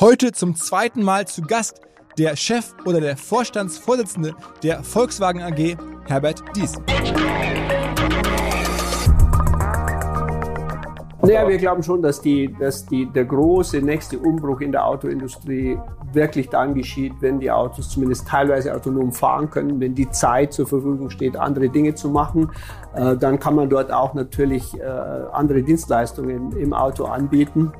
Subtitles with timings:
[0.00, 1.82] Heute zum zweiten Mal zu Gast
[2.16, 5.76] der Chef oder der Vorstandsvorsitzende der Volkswagen AG,
[6.08, 6.72] Herbert Dies.
[11.20, 15.78] Naja, wir glauben schon, dass, die, dass die, der große nächste Umbruch in der Autoindustrie
[16.14, 20.66] wirklich dann geschieht, wenn die Autos zumindest teilweise autonom fahren können, wenn die Zeit zur
[20.66, 22.50] Verfügung steht, andere Dinge zu machen.
[22.94, 27.70] Äh, dann kann man dort auch natürlich äh, andere Dienstleistungen im Auto anbieten.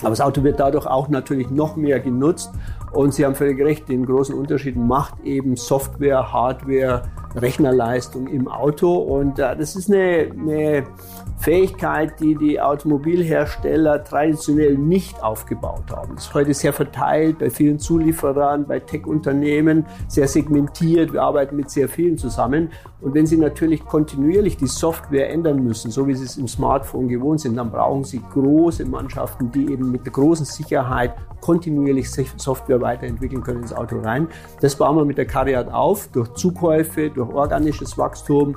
[0.00, 2.50] Aber das Auto wird dadurch auch natürlich noch mehr genutzt.
[2.92, 7.02] Und Sie haben völlig recht, den großen Unterschied macht eben Software, Hardware,
[7.34, 8.94] Rechnerleistung im Auto.
[8.94, 10.84] Und äh, das ist eine, eine
[11.38, 16.14] Fähigkeit, die die Automobilhersteller traditionell nicht aufgebaut haben.
[16.14, 21.12] Das ist heute sehr verteilt bei vielen Zulieferern, bei Tech-Unternehmen, sehr segmentiert.
[21.12, 22.70] Wir arbeiten mit sehr vielen zusammen.
[23.00, 27.08] Und wenn Sie natürlich kontinuierlich die Software ändern müssen, so wie Sie es im Smartphone
[27.08, 32.80] gewohnt sind, dann brauchen Sie große Mannschaften, die eben mit der großen Sicherheit kontinuierlich Software
[32.80, 34.26] weiterentwickeln können ins Auto rein.
[34.60, 38.56] Das bauen wir mit der Cariat auf, durch Zukäufe, durch organisches Wachstum,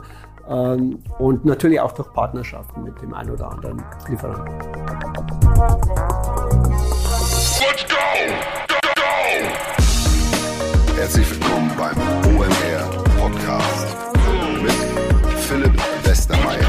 [0.49, 4.59] und natürlich auch durch Partnerschaften mit dem einen oder anderen Lieferanten.
[7.59, 7.95] Let's go!
[8.67, 9.01] Go, go!
[10.97, 11.95] Herzlich willkommen beim
[12.35, 13.95] OMR Podcast
[14.63, 14.73] mit
[15.39, 16.68] Philipp Westermeier.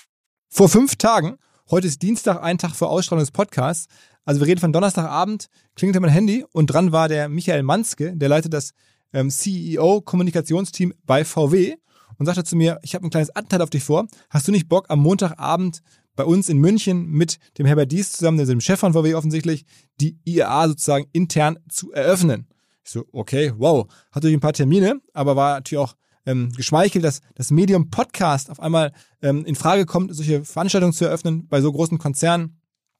[0.53, 1.37] Vor fünf Tagen,
[1.69, 3.87] heute ist Dienstag, ein Tag vor Ausstrahlung des Podcasts,
[4.25, 8.27] also wir reden von Donnerstagabend, klingelte mein Handy und dran war der Michael Manske, der
[8.27, 8.73] leitet das
[9.13, 11.77] ähm, CEO-Kommunikationsteam bei VW
[12.17, 14.07] und sagte zu mir, ich habe ein kleines Anteil auf dich vor.
[14.29, 15.79] Hast du nicht Bock, am Montagabend
[16.17, 19.63] bei uns in München mit dem Herbert Dies zusammen, dem Chef von VW offensichtlich,
[20.01, 22.45] die IAA sozusagen intern zu eröffnen?
[22.83, 23.87] Ich so, okay, wow.
[24.11, 25.95] Hatte ich ein paar Termine, aber war natürlich auch
[26.25, 31.05] ähm, geschmeichelt, dass das Medium Podcast auf einmal ähm, in Frage kommt, solche Veranstaltungen zu
[31.05, 32.57] eröffnen bei so großen Konzernen.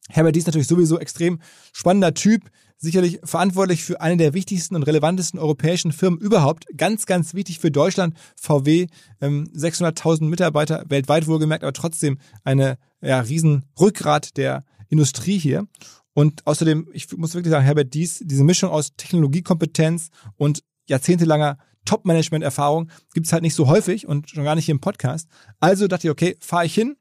[0.10, 1.40] Herbert Dies natürlich sowieso extrem
[1.74, 6.66] spannender Typ, sicherlich verantwortlich für eine der wichtigsten und relevantesten europäischen Firmen überhaupt.
[6.76, 8.16] Ganz, ganz wichtig für Deutschland.
[8.36, 8.88] VW,
[9.22, 15.68] ähm, 600.000 Mitarbeiter weltweit wohlgemerkt, aber trotzdem eine ja, riesen Rückgrat der Industrie hier.
[16.14, 22.90] Und außerdem, ich muss wirklich sagen, Herbert Dies, diese Mischung aus Technologiekompetenz und jahrzehntelanger Top-Management-Erfahrung
[23.14, 25.28] gibt es halt nicht so häufig und schon gar nicht hier im Podcast.
[25.60, 26.96] Also dachte ich, okay, fahre ich hin,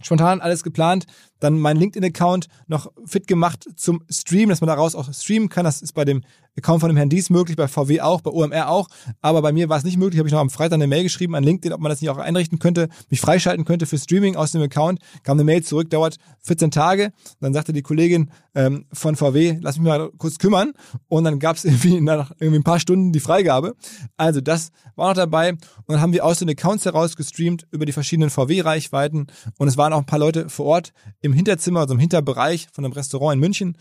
[0.00, 1.06] spontan alles geplant,
[1.40, 5.64] dann mein LinkedIn-Account noch fit gemacht zum Stream, dass man daraus auch streamen kann.
[5.64, 6.22] Das ist bei dem
[6.56, 8.88] Account von dem Herrn Dies möglich, bei VW auch, bei OMR auch.
[9.20, 10.18] Aber bei mir war es nicht möglich.
[10.18, 12.18] Habe ich noch am Freitag eine Mail geschrieben an LinkedIn, ob man das nicht auch
[12.18, 15.00] einrichten könnte, mich freischalten könnte für Streaming aus dem Account.
[15.22, 17.12] Kam eine Mail zurück, dauert 14 Tage.
[17.40, 20.72] Dann sagte die Kollegin ähm, von VW, lass mich mal kurz kümmern.
[21.08, 23.74] Und dann gab es irgendwie nach irgendwie ein paar Stunden die Freigabe.
[24.16, 25.50] Also das war noch dabei.
[25.52, 29.26] Und dann haben wir aus den Accounts heraus gestreamt über die verschiedenen VW-Reichweiten.
[29.58, 32.84] Und es waren auch ein paar Leute vor Ort im Hinterzimmer, also im Hinterbereich von
[32.84, 33.76] einem Restaurant in München.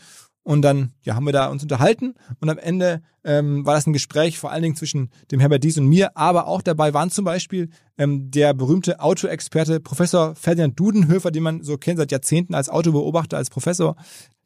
[0.45, 2.13] Und dann ja, haben wir da uns unterhalten.
[2.39, 5.80] Und am Ende ähm, war das ein Gespräch vor allen Dingen zwischen dem Herbert Dies
[5.80, 11.31] und mir, aber auch dabei waren zum Beispiel ähm, der berühmte Autoexperte Professor Ferdinand Dudenhöfer,
[11.31, 13.95] den man so kennt seit Jahrzehnten als Autobeobachter, als Professor,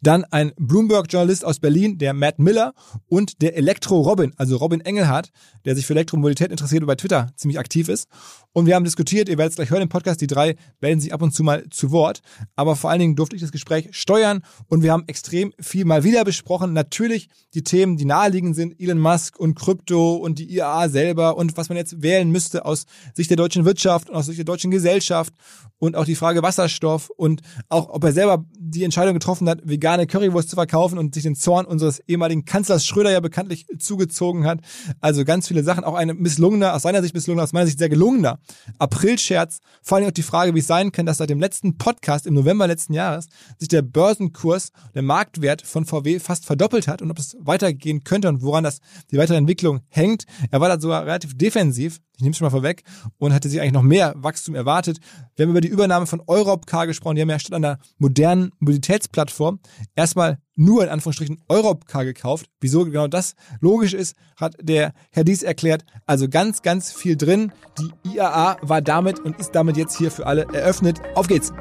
[0.01, 2.73] Dann ein Bloomberg-Journalist aus Berlin, der Matt Miller
[3.07, 5.29] und der Elektro-Robin, also Robin Engelhardt,
[5.65, 8.07] der sich für Elektromobilität interessiert und bei Twitter ziemlich aktiv ist.
[8.53, 11.13] Und wir haben diskutiert, ihr werdet es gleich hören im Podcast, die drei melden sich
[11.13, 12.21] ab und zu mal zu Wort.
[12.55, 16.05] Aber vor allen Dingen durfte ich das Gespräch steuern und wir haben extrem viel mal
[16.05, 16.71] wieder besprochen.
[16.71, 21.57] Natürlich die Themen, die naheliegend sind, Elon Musk und Krypto und die IAA selber und
[21.57, 24.71] was man jetzt wählen müsste aus Sicht der deutschen Wirtschaft und aus Sicht der deutschen
[24.71, 25.33] Gesellschaft
[25.79, 30.05] und auch die Frage Wasserstoff und auch, ob er selber die Entscheidung getroffen hat, vegane
[30.05, 34.59] Currywurst zu verkaufen und sich den Zorn unseres ehemaligen Kanzlers Schröder ja bekanntlich zugezogen hat.
[34.99, 37.89] Also ganz viele Sachen, auch eine misslungener, aus seiner Sicht misslungener, aus meiner Sicht sehr
[37.89, 38.39] gelungener
[38.77, 39.59] April-Scherz.
[39.81, 42.33] Vor allem auch die Frage, wie es sein kann, dass seit dem letzten Podcast im
[42.33, 43.27] November letzten Jahres
[43.57, 48.27] sich der Börsenkurs, der Marktwert von VW fast verdoppelt hat und ob es weitergehen könnte
[48.27, 48.79] und woran das
[49.11, 50.25] die weitere Entwicklung hängt.
[50.51, 52.83] Er war da sogar relativ defensiv ich nehme es schon mal vorweg,
[53.17, 54.97] und hatte sich eigentlich noch mehr Wachstum erwartet.
[55.37, 57.15] Wir haben über die Übernahme von Europcar gesprochen.
[57.15, 59.61] Die haben ja statt einer modernen Mobilitätsplattform
[59.95, 62.49] erstmal nur in Anführungsstrichen Europcar gekauft.
[62.59, 65.85] Wieso genau das logisch ist, hat der Herr Dies erklärt.
[66.05, 67.53] Also ganz, ganz viel drin.
[67.79, 70.99] Die IAA war damit und ist damit jetzt hier für alle eröffnet.
[71.15, 71.53] Auf geht's!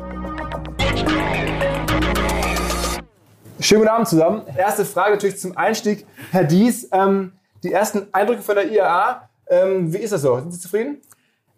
[3.60, 4.42] Schönen guten Abend zusammen.
[4.56, 6.04] Erste Frage natürlich zum Einstieg.
[6.32, 7.32] Herr Dies, ähm,
[7.62, 10.38] die ersten Eindrücke von der IAA ähm, wie ist das so?
[10.38, 10.98] Sind Sie zufrieden?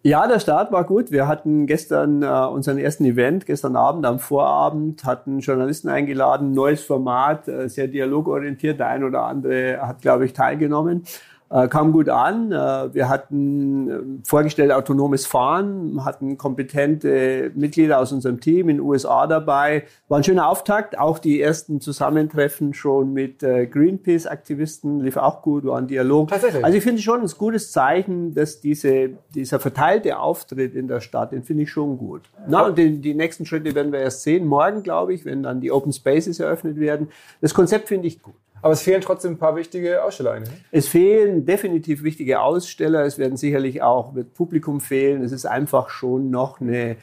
[0.03, 1.11] Ja, der Start war gut.
[1.11, 6.83] Wir hatten gestern äh, unseren ersten Event, gestern Abend am Vorabend, hatten Journalisten eingeladen, neues
[6.83, 8.79] Format, äh, sehr dialogorientiert.
[8.79, 11.03] Der ein oder andere hat, glaube ich, teilgenommen.
[11.51, 12.53] Äh, kam gut an.
[12.53, 18.85] Äh, wir hatten äh, vorgestellt autonomes Fahren, hatten kompetente Mitglieder aus unserem Team in den
[18.85, 19.83] USA dabei.
[20.07, 20.97] War ein schöner Auftakt.
[20.97, 26.29] Auch die ersten Zusammentreffen schon mit Greenpeace-Aktivisten lief auch gut, war ein Dialog.
[26.29, 26.63] Tatsächlich.
[26.63, 31.31] Also ich finde schon ein gutes Zeichen, dass diese, dieser verteilte Auftritt in der Stadt,
[31.31, 32.21] den finde ich schon gut.
[32.47, 35.59] Na, und die, die nächsten Schritte werden wir erst sehen, morgen glaube ich, wenn dann
[35.59, 37.09] die Open Spaces eröffnet werden.
[37.41, 38.35] Das Konzept finde ich gut.
[38.61, 40.51] Aber es fehlen trotzdem ein paar wichtige Aussteller eigentlich.
[40.51, 40.63] Ne?
[40.71, 43.05] Es fehlen definitiv wichtige Aussteller.
[43.05, 45.23] Es werden sicherlich auch mit Publikum fehlen.
[45.23, 46.97] Es ist einfach schon noch eine,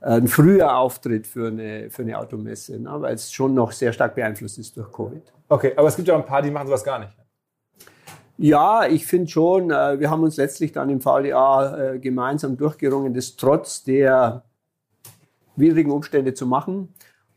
[0.00, 2.90] ein früher Auftritt für eine, für eine Automesse, ne?
[2.98, 5.22] weil es schon noch sehr stark beeinflusst ist durch Covid.
[5.48, 7.12] Okay, aber es gibt ja auch ein paar, die machen sowas gar nicht.
[8.36, 13.14] Ja, ich finde schon, äh, wir haben uns letztlich dann im VDA äh, gemeinsam durchgerungen,
[13.14, 14.42] das trotz der
[15.54, 16.92] widrigen Umstände zu machen.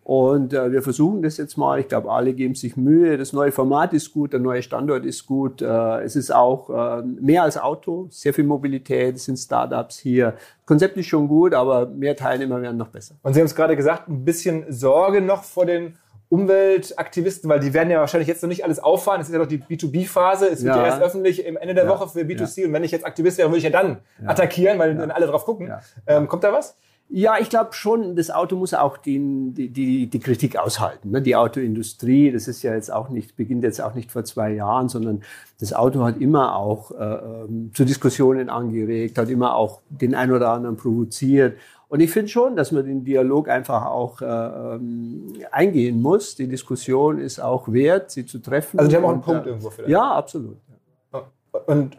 [0.08, 1.82] Und äh, wir versuchen das jetzt mal.
[1.82, 3.18] Ich glaube, alle geben sich Mühe.
[3.18, 5.62] Das neue Format ist gut, der neue Standort ist gut.
[5.62, 10.32] Äh, es ist auch äh, mehr als Auto, sehr viel Mobilität, es sind Startups hier.
[10.32, 13.16] Das Konzept ist schon gut, aber mehr Teilnehmer werden noch besser.
[13.22, 15.98] Und Sie haben es gerade gesagt, ein bisschen Sorge noch vor den
[16.30, 19.20] Umweltaktivisten, weil die werden ja wahrscheinlich jetzt noch nicht alles auffahren.
[19.20, 20.48] Es ist ja noch die B2B-Phase.
[20.48, 20.84] Es wird ja.
[20.84, 21.90] ja, erst öffentlich im Ende der ja.
[21.90, 22.62] Woche für B2C.
[22.62, 22.68] Ja.
[22.68, 25.44] Und wenn ich jetzt Aktivist wäre, würde ich ja dann attackieren, weil dann alle drauf
[25.44, 25.70] gucken.
[26.06, 26.78] Ähm, kommt da was?
[27.10, 29.18] Ja, ich glaube schon, das Auto muss auch die,
[29.54, 31.12] die, die Kritik aushalten.
[31.12, 31.22] Ne?
[31.22, 34.90] Die Autoindustrie, das ist ja jetzt auch nicht, beginnt jetzt auch nicht vor zwei Jahren,
[34.90, 35.22] sondern
[35.60, 40.34] das Auto hat immer auch äh, ähm, zu Diskussionen angeregt, hat immer auch den ein
[40.34, 41.58] oder anderen provoziert.
[41.88, 46.36] Und ich finde schon, dass man den Dialog einfach auch äh, ähm, eingehen muss.
[46.36, 48.80] Die Diskussion ist auch wert, sie zu treffen.
[48.80, 49.90] Also die haben auch einen Punkt äh, irgendwo vielleicht.
[49.90, 50.58] Ja, absolut.
[51.68, 51.98] Und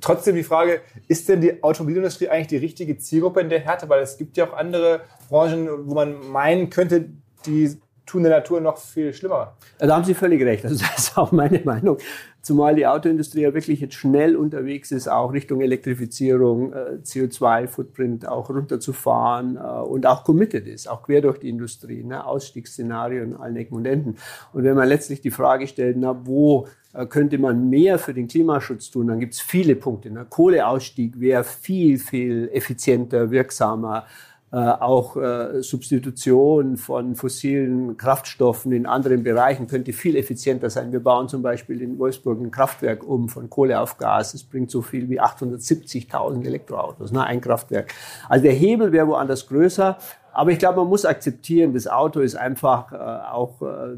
[0.00, 3.88] trotzdem die Frage, ist denn die Automobilindustrie eigentlich die richtige Zielgruppe in der Härte?
[3.88, 7.10] Weil es gibt ja auch andere Branchen, wo man meinen könnte,
[7.46, 9.56] die tun der Natur noch viel schlimmer.
[9.78, 10.64] Da haben Sie völlig recht.
[10.64, 11.98] Also das ist auch meine Meinung.
[12.42, 18.50] Zumal die Autoindustrie ja wirklich jetzt schnell unterwegs ist, auch Richtung Elektrifizierung, äh, CO2-Footprint auch
[18.50, 22.26] runterzufahren äh, und auch committed ist, auch quer durch die Industrie, ne?
[22.26, 24.16] Ausstiegsszenarien an allen Ecken und Enden.
[24.52, 26.66] Und wenn man letztlich die Frage stellt, na, wo
[27.08, 30.10] könnte man mehr für den Klimaschutz tun, dann gibt es viele Punkte.
[30.10, 34.06] Der Kohleausstieg wäre viel, viel effizienter, wirksamer.
[34.52, 40.92] Äh, auch äh, Substitution von fossilen Kraftstoffen in anderen Bereichen könnte viel effizienter sein.
[40.92, 44.34] Wir bauen zum Beispiel in Wolfsburg ein Kraftwerk um von Kohle auf Gas.
[44.34, 47.94] Es bringt so viel wie 870.000 Elektroautos, ne, ein Kraftwerk.
[48.28, 49.96] Also der Hebel wäre woanders größer.
[50.32, 53.96] Aber ich glaube, man muss akzeptieren, das Auto ist einfach äh, auch äh,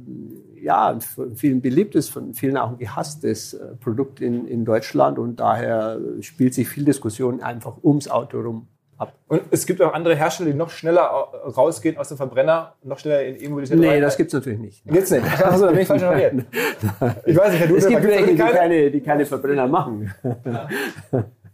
[0.61, 5.38] ja, von vielen beliebtes, von vielen auch ein gehasstes äh, Produkt in, in Deutschland und
[5.38, 8.67] daher spielt sich viel Diskussion einfach ums Auto rum
[8.99, 9.14] ab.
[9.29, 13.23] Und es gibt auch andere Hersteller, die noch schneller rausgehen aus dem Verbrenner, noch schneller
[13.23, 14.03] in E-Mobilität Nee, rein.
[14.03, 14.85] das gibt's natürlich nicht.
[14.85, 15.25] Gibt's nicht.
[15.45, 16.35] Achso, da bin ich falsch informiert.
[17.26, 20.12] Ich weiß nicht, Herr Dudel, Es gibt welche, die keine, die keine Verbrenner machen.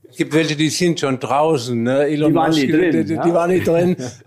[0.08, 1.82] Es gibt welche, die sind schon draußen.
[1.82, 2.06] Ne?
[2.06, 2.92] Elon die waren Musk, nicht drin.
[2.92, 3.96] Die, die, die waren nicht drin.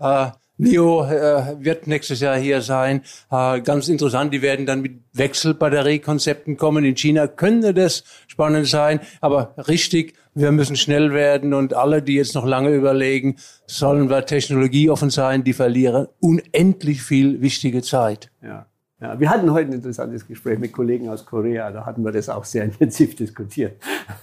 [0.56, 3.02] NIO äh, wird nächstes Jahr hier sein.
[3.30, 6.84] Äh, ganz interessant, die werden dann mit Wechselbatteriekonzepten kommen.
[6.84, 12.14] In China könnte das spannend sein, aber richtig, wir müssen schnell werden und alle, die
[12.14, 18.30] jetzt noch lange überlegen, sollen wir technologieoffen sein, die verlieren unendlich viel wichtige Zeit.
[18.42, 18.66] Ja.
[19.00, 22.28] Ja, wir hatten heute ein interessantes Gespräch mit Kollegen aus Korea, da hatten wir das
[22.28, 23.76] auch sehr intensiv diskutiert.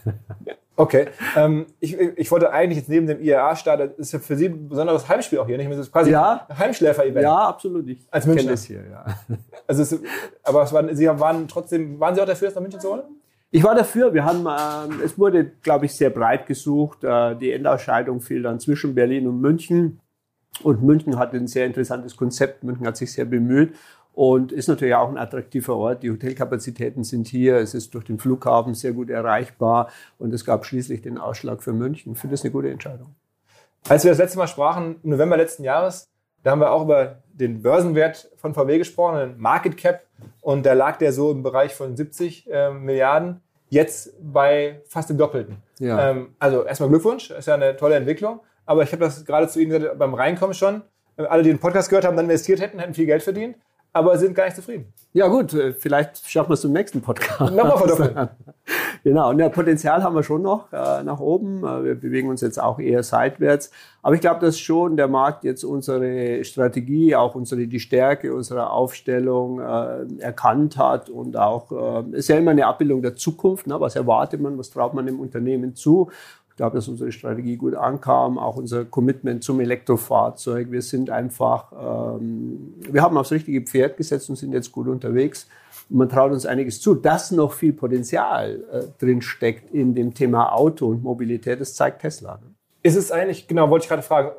[0.81, 4.47] Okay, ähm, ich, ich wollte eigentlich jetzt neben dem IAA-Start, das ist ja für Sie
[4.47, 5.69] ein besonderes Heimspiel auch hier, nicht?
[5.69, 6.45] Das ist quasi Ja.
[6.49, 7.21] ein Heimschläfer-Event.
[7.23, 7.87] Ja, absolut.
[7.87, 8.51] Ich Als kenne Münchner.
[8.53, 9.05] das hier, ja.
[9.67, 9.99] Also es,
[10.43, 13.03] aber es waren, Sie waren trotzdem, waren Sie auch dafür, es nach München zu holen?
[13.51, 14.11] Ich war dafür.
[14.13, 17.03] Wir haben, ähm, es wurde, glaube ich, sehr breit gesucht.
[17.03, 19.99] Äh, die Endausscheidung fiel dann zwischen Berlin und München.
[20.63, 22.63] Und München hat ein sehr interessantes Konzept.
[22.63, 23.75] München hat sich sehr bemüht
[24.13, 26.03] und ist natürlich auch ein attraktiver Ort.
[26.03, 27.57] Die Hotelkapazitäten sind hier.
[27.57, 29.89] Es ist durch den Flughafen sehr gut erreichbar.
[30.19, 32.13] Und es gab schließlich den Ausschlag für München.
[32.13, 33.15] Ich finde das eine gute Entscheidung.
[33.87, 36.09] Als wir das letzte Mal sprachen, im November letzten Jahres,
[36.43, 40.01] da haben wir auch über den Börsenwert von VW gesprochen, den Market Cap.
[40.41, 43.41] Und da lag der so im Bereich von 70 ähm, Milliarden.
[43.69, 45.57] Jetzt bei fast dem Doppelten.
[45.79, 46.11] Ja.
[46.11, 48.41] Ähm, also erstmal Glückwunsch, ist ja eine tolle Entwicklung.
[48.65, 50.81] Aber ich habe das gerade zu Ihnen gesagt, beim Reinkommen schon.
[51.17, 53.57] Äh, Alle, die den Podcast gehört haben, dann investiert hätten, hätten viel Geld verdient,
[53.93, 54.93] aber sind gar nicht zufrieden.
[55.13, 57.53] Ja gut, äh, vielleicht schaffen wir es zum nächsten Podcast.
[57.53, 58.29] Nochmal verdoppeln.
[59.03, 61.65] Genau, und ja, Potenzial haben wir schon noch äh, nach oben.
[61.65, 63.71] Äh, wir bewegen uns jetzt auch eher seitwärts.
[64.03, 68.71] Aber ich glaube, dass schon der Markt jetzt unsere Strategie, auch unsere die Stärke unserer
[68.71, 73.65] Aufstellung äh, erkannt hat und auch äh, ist ja immer eine Abbildung der Zukunft.
[73.65, 73.79] Ne?
[73.79, 76.11] Was erwartet man, was traut man dem Unternehmen zu?
[76.51, 80.69] Ich glaube, dass unsere Strategie gut ankam, auch unser Commitment zum Elektrofahrzeug.
[80.69, 81.71] Wir sind einfach,
[82.19, 85.47] ähm, wir haben aufs richtige Pferd gesetzt und sind jetzt gut unterwegs.
[85.89, 86.93] Und man traut uns einiges zu.
[86.93, 92.01] Dass noch viel Potenzial äh, drin steckt in dem Thema Auto und Mobilität, das zeigt
[92.01, 92.33] Tesla.
[92.35, 92.53] Ne?
[92.83, 94.31] Ist es eigentlich, genau, wollte ich gerade fragen,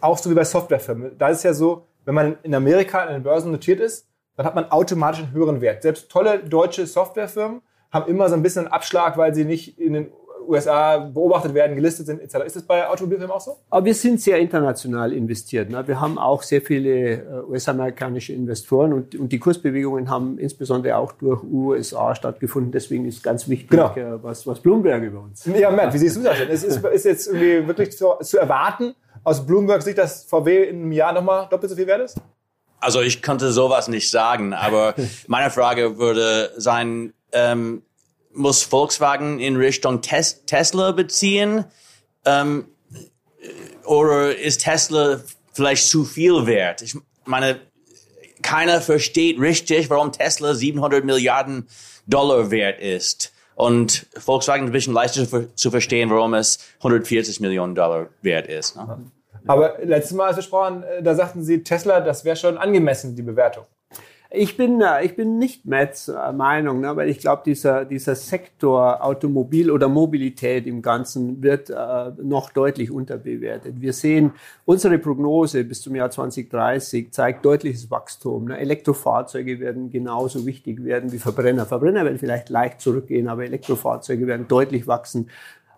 [0.00, 1.12] auch so wie bei Softwarefirmen.
[1.18, 4.46] Da ist es ja so, wenn man in Amerika in den Börsen notiert ist, dann
[4.46, 5.82] hat man automatisch einen höheren Wert.
[5.82, 9.92] Selbst tolle deutsche Softwarefirmen haben immer so ein bisschen einen Abschlag, weil sie nicht in
[9.92, 10.12] den
[10.48, 12.38] USA beobachtet werden, gelistet sind, etc.
[12.46, 13.56] Ist das bei Automobilfirmen auch so?
[13.70, 15.70] Aber wir sind sehr international investiert.
[15.70, 15.86] Ne?
[15.86, 21.12] Wir haben auch sehr viele äh, US-amerikanische Investoren und, und die Kursbewegungen haben insbesondere auch
[21.12, 22.72] durch USA stattgefunden.
[22.72, 23.94] Deswegen ist ganz wichtig, Genau.
[23.96, 26.48] äh, was, was Bloomberg über uns Ja, Matt, wie siehst du das denn?
[26.48, 28.94] Ist, ist, ist jetzt irgendwie wirklich zu, zu erwarten,
[29.24, 32.16] aus Bloomberg Sicht, dass VW in einem Jahr nochmal doppelt so viel wert ist?
[32.80, 34.94] Also ich könnte sowas nicht sagen, aber
[35.28, 37.82] meine Frage würde sein, ähm,
[38.34, 41.64] muss Volkswagen in Richtung Tes Tesla beziehen?
[42.24, 42.66] Ähm,
[43.84, 45.20] oder ist Tesla
[45.52, 46.82] vielleicht zu viel wert?
[46.82, 47.60] Ich meine,
[48.42, 51.68] keiner versteht richtig, warum Tesla 700 Milliarden
[52.06, 53.32] Dollar wert ist.
[53.54, 58.76] Und Volkswagen ist ein bisschen leichter zu- verstehen, warum es 140 Millionen Dollar wert ist.
[58.76, 59.10] Ne?
[59.46, 63.14] Aber letztes Mal, als wir sprachen, äh, da sagten sie, Tesla, das wäre schon angemessen,
[63.14, 63.64] die Bewertung.
[64.34, 68.14] Ich bin, äh, ich bin nicht Mats äh, Meinung, ne, weil ich glaube, dieser, dieser
[68.14, 71.74] Sektor Automobil oder Mobilität im Ganzen wird äh,
[72.22, 73.74] noch deutlich unterbewertet.
[73.80, 74.32] Wir sehen,
[74.64, 78.46] unsere Prognose bis zum Jahr 2030 zeigt deutliches Wachstum.
[78.46, 78.56] Ne.
[78.56, 81.66] Elektrofahrzeuge werden genauso wichtig werden wie Verbrenner.
[81.66, 85.28] Verbrenner werden vielleicht leicht zurückgehen, aber Elektrofahrzeuge werden deutlich wachsen.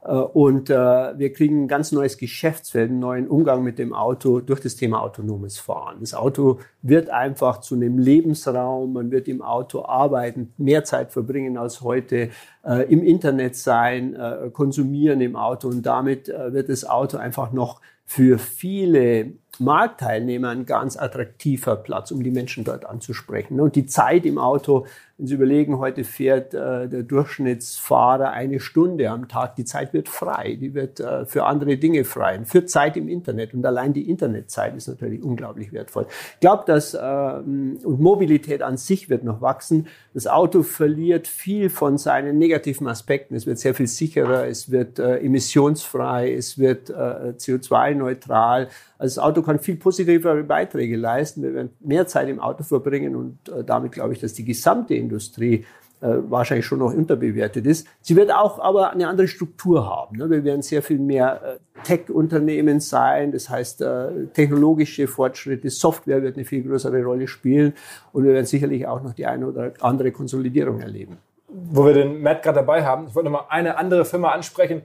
[0.04, 4.40] Äh, Und äh, wir kriegen ein ganz neues Geschäftsfeld, einen neuen Umgang mit dem Auto
[4.40, 5.98] durch das Thema autonomes Fahren.
[6.00, 11.56] Das Auto wird einfach zu einem Lebensraum, man wird im Auto arbeiten, mehr Zeit verbringen
[11.56, 12.30] als heute,
[12.64, 17.52] äh, im Internet sein, äh, konsumieren im Auto und damit äh, wird das Auto einfach
[17.52, 23.60] noch für viele Marktteilnehmer ein ganz attraktiver Platz, um die Menschen dort anzusprechen.
[23.60, 29.10] Und die Zeit im Auto, wenn Sie überlegen, heute fährt äh, der Durchschnittsfahrer eine Stunde
[29.10, 32.96] am Tag, die Zeit wird frei, die wird äh, für andere Dinge frei, für Zeit
[32.96, 33.54] im Internet.
[33.54, 36.06] Und allein die Internetzeit ist natürlich unglaublich wertvoll.
[36.34, 39.86] Ich glaube, dass ähm, und Mobilität an sich wird noch wachsen.
[40.14, 43.36] Das Auto verliert viel von seinen negativen Aspekten.
[43.36, 48.68] Es wird sehr viel sicherer, es wird äh, emissionsfrei, es wird äh, CO2-neutral.
[48.98, 51.42] Also das Auto kann viel positivere Beiträge leisten.
[51.42, 54.94] Wir werden mehr Zeit im Auto verbringen und äh, damit glaube ich, dass die gesamte
[54.94, 55.64] Industrie
[56.00, 57.88] äh, wahrscheinlich schon noch unterbewertet ist.
[58.00, 60.18] Sie wird auch aber eine andere Struktur haben.
[60.18, 60.30] Ne?
[60.30, 63.32] Wir werden sehr viel mehr äh, Tech-Unternehmen sein.
[63.32, 63.84] Das heißt,
[64.32, 67.74] technologische Fortschritte, Software wird eine viel größere Rolle spielen
[68.12, 71.18] und wir werden sicherlich auch noch die eine oder andere Konsolidierung erleben.
[71.48, 74.82] Wo wir den Matt gerade dabei haben, ich wollte noch mal eine andere Firma ansprechen,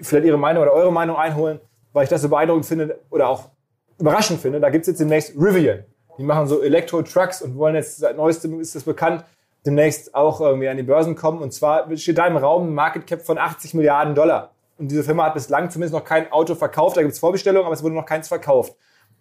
[0.00, 1.58] vielleicht Ihre Meinung oder eure Meinung einholen,
[1.92, 3.50] weil ich das so beeindruckend finde oder auch
[3.98, 4.60] überraschend finde.
[4.60, 5.84] Da gibt es jetzt demnächst Rivian.
[6.18, 9.24] Die machen so Elektro-Trucks und wollen jetzt, seit neuestem ist das bekannt,
[9.64, 11.40] demnächst auch irgendwie an die Börsen kommen.
[11.40, 14.50] Und zwar steht da im Raum ein Market Cap von 80 Milliarden Dollar.
[14.78, 16.96] Und diese Firma hat bislang zumindest noch kein Auto verkauft.
[16.96, 18.74] Da gibt es Vorbestellungen, aber es wurde noch keins verkauft.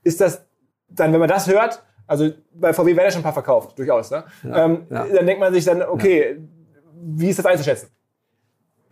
[0.04, 0.46] Ist das
[0.90, 4.12] dann, wenn man das hört, also bei VW werden ja schon ein paar verkauft, durchaus,
[4.12, 4.26] ne?
[4.44, 5.06] ähm, ja.
[5.06, 6.42] Dann denkt man sich dann, okay,
[6.94, 7.90] wie ist das einzuschätzen?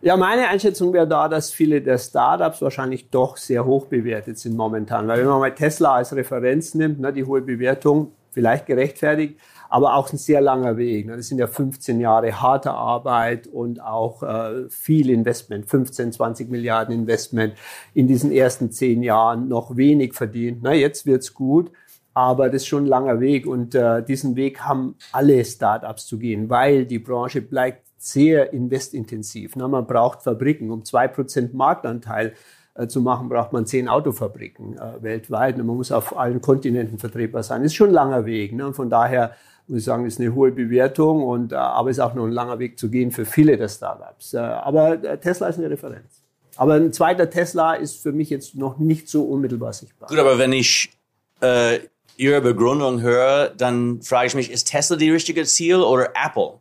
[0.02, 4.56] Ja, meine Einschätzung wäre da, dass viele der Startups wahrscheinlich doch sehr hoch bewertet sind
[4.56, 5.06] momentan.
[5.06, 9.38] Weil wenn man mal Tesla als Referenz nimmt, ne, die hohe Bewertung, vielleicht gerechtfertigt,
[9.68, 11.06] aber auch ein sehr langer Weg.
[11.06, 11.16] Ne?
[11.16, 16.94] Das sind ja 15 Jahre harte Arbeit und auch äh, viel Investment, 15, 20 Milliarden
[16.94, 17.54] Investment
[17.92, 20.60] in diesen ersten zehn Jahren noch wenig verdient.
[20.62, 21.70] Na, jetzt wird's gut.
[22.12, 26.18] Aber das ist schon ein langer Weg und äh, diesen Weg haben alle Startups zu
[26.18, 29.56] gehen, weil die Branche bleibt sehr investintensiv.
[29.56, 30.70] Na, man braucht Fabriken.
[30.70, 32.32] Um zwei Prozent Marktanteil
[32.74, 35.58] äh, zu machen, braucht man zehn Autofabriken äh, weltweit.
[35.58, 37.62] Und man muss auf allen Kontinenten vertretbar sein.
[37.62, 38.54] Ist schon ein langer Weg.
[38.54, 38.66] Ne?
[38.66, 42.14] Und von daher muss ich sagen, ist eine hohe Bewertung und äh, aber ist auch
[42.14, 44.32] noch ein langer Weg zu gehen für viele der Startups.
[44.32, 46.22] Äh, aber äh, Tesla ist eine Referenz.
[46.56, 50.08] Aber ein zweiter Tesla ist für mich jetzt noch nicht so unmittelbar sichtbar.
[50.08, 50.90] Gut, aber wenn ich
[51.42, 51.80] äh,
[52.16, 56.54] Ihre Begründung höre, dann frage ich mich, ist Tesla die richtige Ziel oder Apple?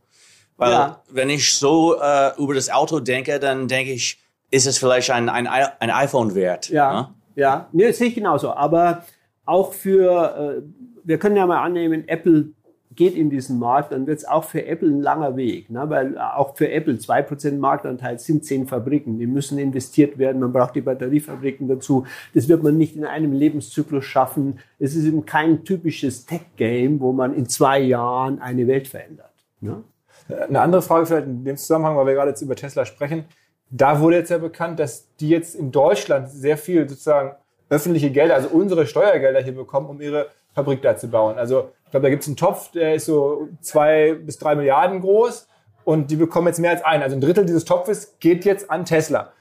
[0.59, 1.01] Weil Ja.
[1.09, 4.19] wenn ich so äh, über das Auto denke, dann denke ich,
[4.51, 6.69] ist es vielleicht ein, ein, ein iPhone wert?
[6.69, 7.07] Ja, ne?
[7.35, 8.51] ja, nee, das sehe ich genauso.
[8.53, 9.03] Aber
[9.45, 10.61] auch für, äh,
[11.03, 12.49] wir können ja mal annehmen, Apple
[12.95, 15.69] geht in diesen Markt, dann wird es auch für Apple ein langer Weg.
[15.69, 15.89] Ne?
[15.89, 19.17] Weil auch für Apple 2% Marktanteil sind 10 Fabriken.
[19.17, 20.41] Die müssen investiert werden.
[20.41, 22.05] Man braucht die Batteriefabriken dazu.
[22.33, 24.59] Das wird man nicht in einem Lebenszyklus schaffen.
[24.79, 29.31] Es ist eben kein typisches Tech-Game, wo man in zwei Jahren eine Welt verändert.
[29.61, 29.81] Ne?
[30.27, 33.25] Eine andere Frage vielleicht in dem Zusammenhang, weil wir gerade jetzt über Tesla sprechen.
[33.71, 37.35] Da wurde jetzt ja bekannt, dass die jetzt in Deutschland sehr viel sozusagen
[37.69, 41.38] öffentliche Gelder, also unsere Steuergelder hier bekommen, um ihre Fabrik da zu bauen.
[41.38, 45.01] Also ich glaube, da gibt es einen Topf, der ist so zwei bis drei Milliarden
[45.01, 45.47] groß
[45.83, 47.01] und die bekommen jetzt mehr als ein.
[47.01, 49.33] Also ein Drittel dieses Topfes geht jetzt an Tesla.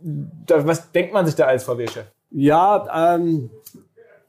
[0.00, 2.06] Da, was denkt man sich da als VW-Chef?
[2.30, 3.50] Ja, ähm,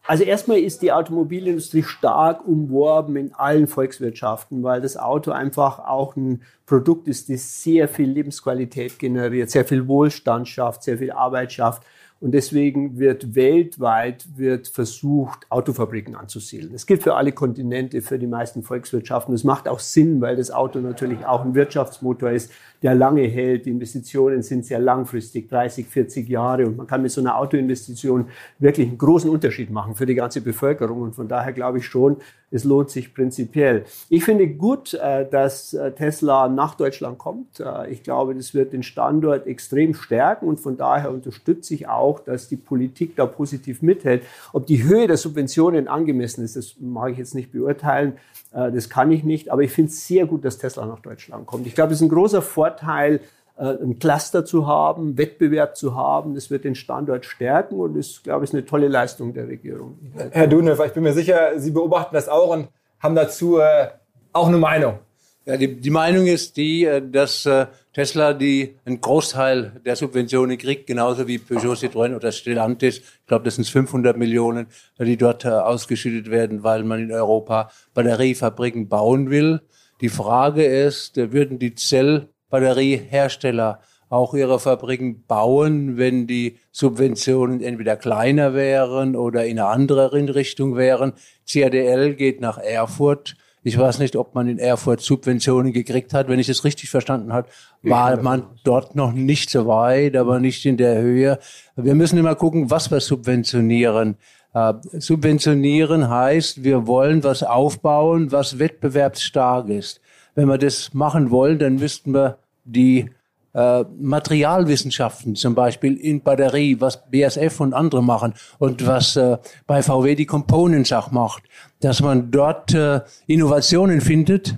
[0.08, 6.16] also erstmal ist die Automobilindustrie stark umworben in allen Volkswirtschaften, weil das Auto einfach auch
[6.16, 11.52] ein Produkt ist, das sehr viel Lebensqualität generiert, sehr viel Wohlstand schafft, sehr viel Arbeit
[11.54, 11.84] schafft.
[12.22, 16.72] Und deswegen wird weltweit wird versucht, Autofabriken anzusiedeln.
[16.72, 19.34] Das gilt für alle Kontinente, für die meisten Volkswirtschaften.
[19.34, 22.52] Das macht auch Sinn, weil das Auto natürlich auch ein Wirtschaftsmotor ist,
[22.86, 23.65] der lange hält.
[23.65, 26.68] Die Investitionen sind sehr langfristig, 30, 40 Jahre.
[26.68, 28.27] Und man kann mit so einer Autoinvestition
[28.60, 31.01] wirklich einen großen Unterschied machen für die ganze Bevölkerung.
[31.01, 32.18] Und von daher glaube ich schon,
[32.51, 33.86] es lohnt sich prinzipiell.
[34.08, 37.60] Ich finde gut, äh, dass äh, Tesla nach Deutschland kommt.
[37.60, 42.19] Äh, Ich glaube, das wird den Standort extrem stärken und von daher unterstütze ich auch,
[42.19, 44.21] dass die Politik da positiv mithält.
[44.54, 48.13] Ob die Höhe der Subventionen angemessen ist, das mag ich jetzt nicht beurteilen.
[48.56, 51.46] Äh, Das kann ich nicht, aber ich finde es sehr gut, dass Tesla nach Deutschland
[51.46, 51.68] kommt.
[51.68, 53.20] Ich glaube, es ist ein großer Vorteil,
[53.58, 56.34] äh, ein Cluster zu haben, Wettbewerb zu haben.
[56.36, 59.98] Das wird den Standort stärken und das, glaube ich, ist eine tolle Leistung der Regierung.
[60.32, 63.89] Herr Dunhofer, ich bin mir sicher, Sie beobachten das auch und haben dazu äh,
[64.34, 65.00] auch eine Meinung.
[65.47, 70.58] Ja, die, die Meinung ist die, äh, dass äh, Tesla die einen Großteil der Subventionen
[70.58, 72.97] kriegt, genauso wie Peugeot, Citroën oder Stellantis.
[72.97, 74.65] Ich glaube, das sind 500 Millionen,
[74.97, 79.62] die dort äh, ausgeschüttet werden, weil man in Europa Batteriefabriken bauen will.
[80.01, 88.55] Die Frage ist, würden die Zellbatteriehersteller auch ihre Fabriken bauen, wenn die Subventionen entweder kleiner
[88.55, 91.13] wären oder in eine andere Richtung wären.
[91.47, 93.36] CADL geht nach Erfurt.
[93.67, 96.28] Ich weiß nicht, ob man in Erfurt Subventionen gekriegt hat.
[96.28, 97.47] Wenn ich es richtig verstanden habe,
[97.82, 101.39] war man dort noch nicht so weit, aber nicht in der Höhe.
[101.75, 104.17] Wir müssen immer gucken, was wir subventionieren.
[104.54, 109.99] Äh, subventionieren heißt, wir wollen was aufbauen, was wettbewerbsstark ist.
[110.36, 113.10] Wenn wir das machen wollen, dann müssten wir die
[113.56, 119.82] äh, Materialwissenschaften, zum Beispiel in Batterie, was BSF und andere machen und was äh, bei
[119.82, 121.44] VW die Components auch macht,
[121.80, 124.58] dass man dort äh, Innovationen findet,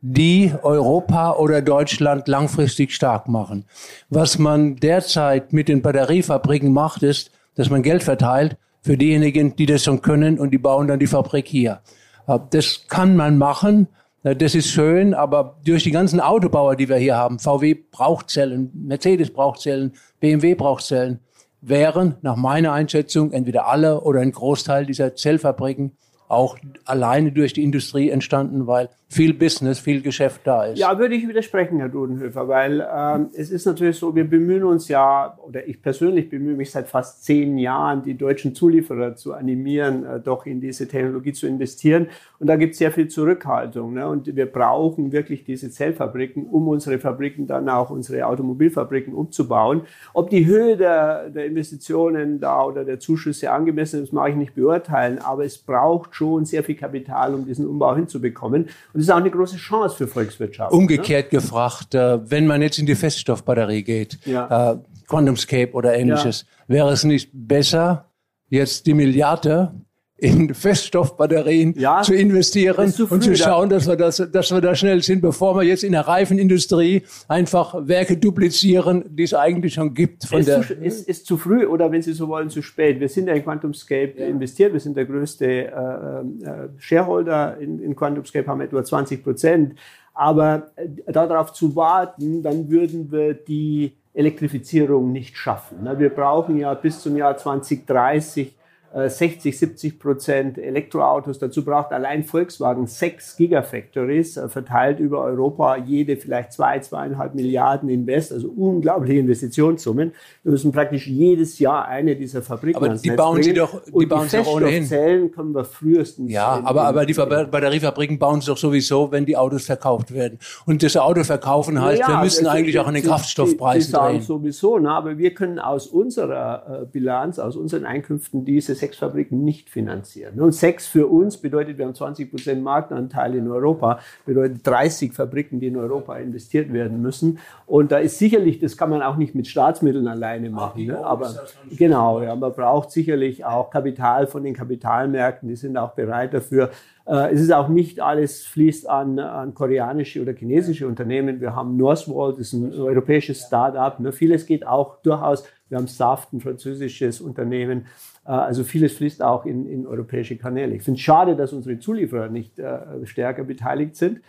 [0.00, 3.64] die Europa oder Deutschland langfristig stark machen.
[4.10, 9.66] Was man derzeit mit den Batteriefabriken macht, ist, dass man Geld verteilt für diejenigen, die
[9.66, 11.80] das schon können und die bauen dann die Fabrik hier.
[12.26, 13.86] Äh, Das kann man machen.
[14.24, 18.70] Das ist schön, aber durch die ganzen Autobauer, die wir hier haben, VW braucht Zellen,
[18.72, 21.18] Mercedes braucht Zellen, BMW braucht Zellen,
[21.60, 25.96] wären nach meiner Einschätzung entweder alle oder ein Großteil dieser Zellfabriken
[26.28, 30.78] auch alleine durch die Industrie entstanden, weil viel Business, viel Geschäft da ist.
[30.78, 34.88] Ja, würde ich widersprechen, Herr Dudenhöfer, weil ähm, es ist natürlich so, wir bemühen uns
[34.88, 40.06] ja, oder ich persönlich bemühe mich seit fast zehn Jahren, die deutschen Zulieferer zu animieren,
[40.06, 42.06] äh, doch in diese Technologie zu investieren.
[42.38, 43.92] Und da gibt es sehr viel Zurückhaltung.
[43.92, 44.08] Ne?
[44.08, 49.82] Und wir brauchen wirklich diese Zellfabriken, um unsere Fabriken dann auch, unsere Automobilfabriken umzubauen.
[50.14, 54.54] Ob die Höhe der, der Investitionen da oder der Zuschüsse angemessen ist, mag ich nicht
[54.54, 58.68] beurteilen, aber es braucht schon sehr viel Kapital, um diesen Umbau hinzubekommen.
[58.94, 60.72] Und das ist auch eine große Chance für Volkswirtschaft.
[60.72, 64.72] Umgekehrt gefragt, äh, wenn man jetzt in die Feststoffbatterie geht, Ja.
[64.72, 64.76] äh,
[65.08, 68.10] QuantumScape oder ähnliches, wäre es nicht besser,
[68.48, 69.74] jetzt die Milliarde
[70.22, 74.74] in Feststoffbatterien Ja, zu investieren zu und zu schauen, dass wir, das, dass wir da
[74.74, 79.94] schnell sind, bevor wir jetzt in der Reifenindustrie einfach Werke duplizieren, die es eigentlich schon
[79.94, 80.24] gibt.
[80.24, 83.00] Von ist, der, zu, ist, ist zu früh oder wenn Sie so wollen, zu spät.
[83.00, 84.72] Wir sind ja in QuantumScape investiert.
[84.72, 89.74] Wir sind der größte äh, äh, Shareholder in, in QuantumScape, haben etwa 20 Prozent.
[90.14, 95.78] Aber äh, darauf zu warten, dann würden wir die Elektrifizierung nicht schaffen.
[95.98, 98.61] Wir brauchen ja bis zum Jahr 2030 äh,
[98.94, 101.38] 60, 70 Prozent Elektroautos.
[101.38, 107.88] Dazu braucht allein Volkswagen sechs Gigafactories, äh, verteilt über Europa, jede vielleicht zwei, zweieinhalb Milliarden
[107.88, 110.12] Invest, also unglaubliche Investitionssummen.
[110.42, 113.66] Wir müssen praktisch jedes Jahr eine dieser Fabriken Aber die Netz bauen sie bringen.
[113.66, 114.82] doch- die Und bauen sie doch ohnehin.
[114.84, 116.30] Feststoffzellen können wir frühestens.
[116.30, 120.38] ja, in- aber, aber die Batteriefabriken bauen es doch sowieso, wenn die Autos verkauft werden.
[120.66, 123.08] Und das Auto verkaufen heißt, Ja, wir müssen also eigentlich die- auch an den die-
[123.08, 124.22] Kraftstoffpreisen die, die sagen drehen.
[124.26, 129.44] sowieso, na, aber wir können aus unserer äh, Bilanz, aus unseren Einkünften diese sechs Fabriken
[129.44, 130.40] nicht finanzieren.
[130.40, 135.60] Und sechs für uns bedeutet, wir haben 20 Prozent Marktanteil in Europa, bedeutet 30 Fabriken,
[135.60, 137.38] die in Europa investiert werden müssen.
[137.66, 140.86] Und da ist sicherlich, das kann man auch nicht mit Staatsmitteln alleine machen.
[140.86, 140.98] Ne?
[141.04, 141.32] Aber
[141.78, 146.70] genau, ja, man braucht sicherlich auch Kapital von den Kapitalmärkten, die sind auch bereit dafür.
[147.06, 151.40] Äh, Es ist auch nicht alles fließt an, an koreanische oder chinesische Unternehmen.
[151.40, 154.00] Wir haben Northvolt, das ist ein europäisches Start-up.
[154.00, 154.10] Ne?
[154.12, 155.44] Vieles geht auch durchaus.
[155.68, 157.86] Wir haben Saft, ein französisches Unternehmen.
[158.26, 160.74] Äh, Also vieles fließt auch in, in europäische Kanäle.
[160.74, 164.20] Ich finde es schade, dass unsere Zulieferer nicht äh, stärker beteiligt sind.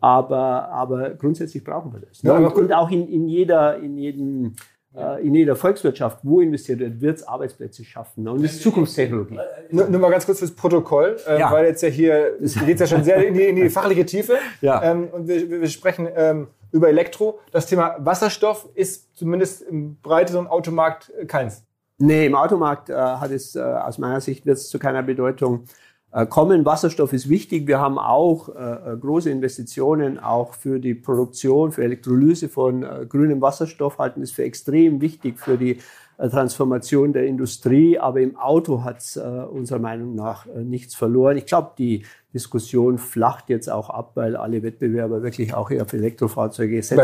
[0.00, 2.22] Aber, aber grundsätzlich brauchen wir das.
[2.22, 2.30] Ne?
[2.30, 4.54] Ja, und, und auch in, in jeder, in jedem,
[4.94, 8.22] äh, in jeder Volkswirtschaft, wo investiert wird, wird es Arbeitsplätze schaffen.
[8.22, 8.30] Ne?
[8.30, 9.38] Und das ist Zukunftstechnologie.
[9.72, 11.50] Nur, nur mal ganz kurz fürs Protokoll, äh, Ja.
[11.50, 14.36] weil jetzt ja hier geht ja schon sehr in die, in die fachliche Tiefe.
[14.60, 14.80] Ja.
[14.84, 17.40] Ähm, und wir, wir sprechen ähm, über Elektro.
[17.50, 21.64] Das Thema Wasserstoff ist zumindest im breiteren Automarkt äh, keins.
[22.00, 25.64] Nee, im Automarkt äh, hat es äh, aus meiner Sicht wird es zu keiner Bedeutung
[26.12, 26.64] äh, kommen.
[26.64, 27.66] Wasserstoff ist wichtig.
[27.66, 33.04] Wir haben auch äh, äh, große Investitionen auch für die Produktion, für Elektrolyse von äh,
[33.08, 35.78] grünem Wasserstoff, halten es für extrem wichtig für die
[36.18, 37.98] Transformation der Industrie.
[37.98, 41.36] Aber im Auto hat es äh, unserer Meinung nach äh, nichts verloren.
[41.36, 42.04] Ich glaube, die
[42.34, 46.96] Diskussion flacht jetzt auch ab, weil alle Wettbewerber wirklich auch auf Elektrofahrzeuge setzen.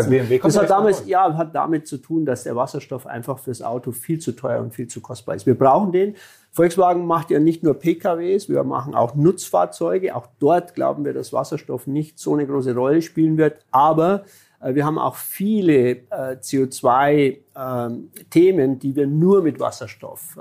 [0.54, 4.18] Das hat damals, ja, hat damit zu tun, dass der Wasserstoff einfach fürs Auto viel
[4.18, 5.46] zu teuer und viel zu kostbar ist.
[5.46, 6.14] Wir brauchen den.
[6.50, 10.14] Volkswagen macht ja nicht nur PKWs, wir machen auch Nutzfahrzeuge.
[10.14, 13.64] Auch dort glauben wir, dass Wasserstoff nicht so eine große Rolle spielen wird.
[13.70, 14.28] Aber äh,
[14.72, 20.40] wir haben auch viele äh, CO2-Themen, die wir nur mit Wasserstoff äh,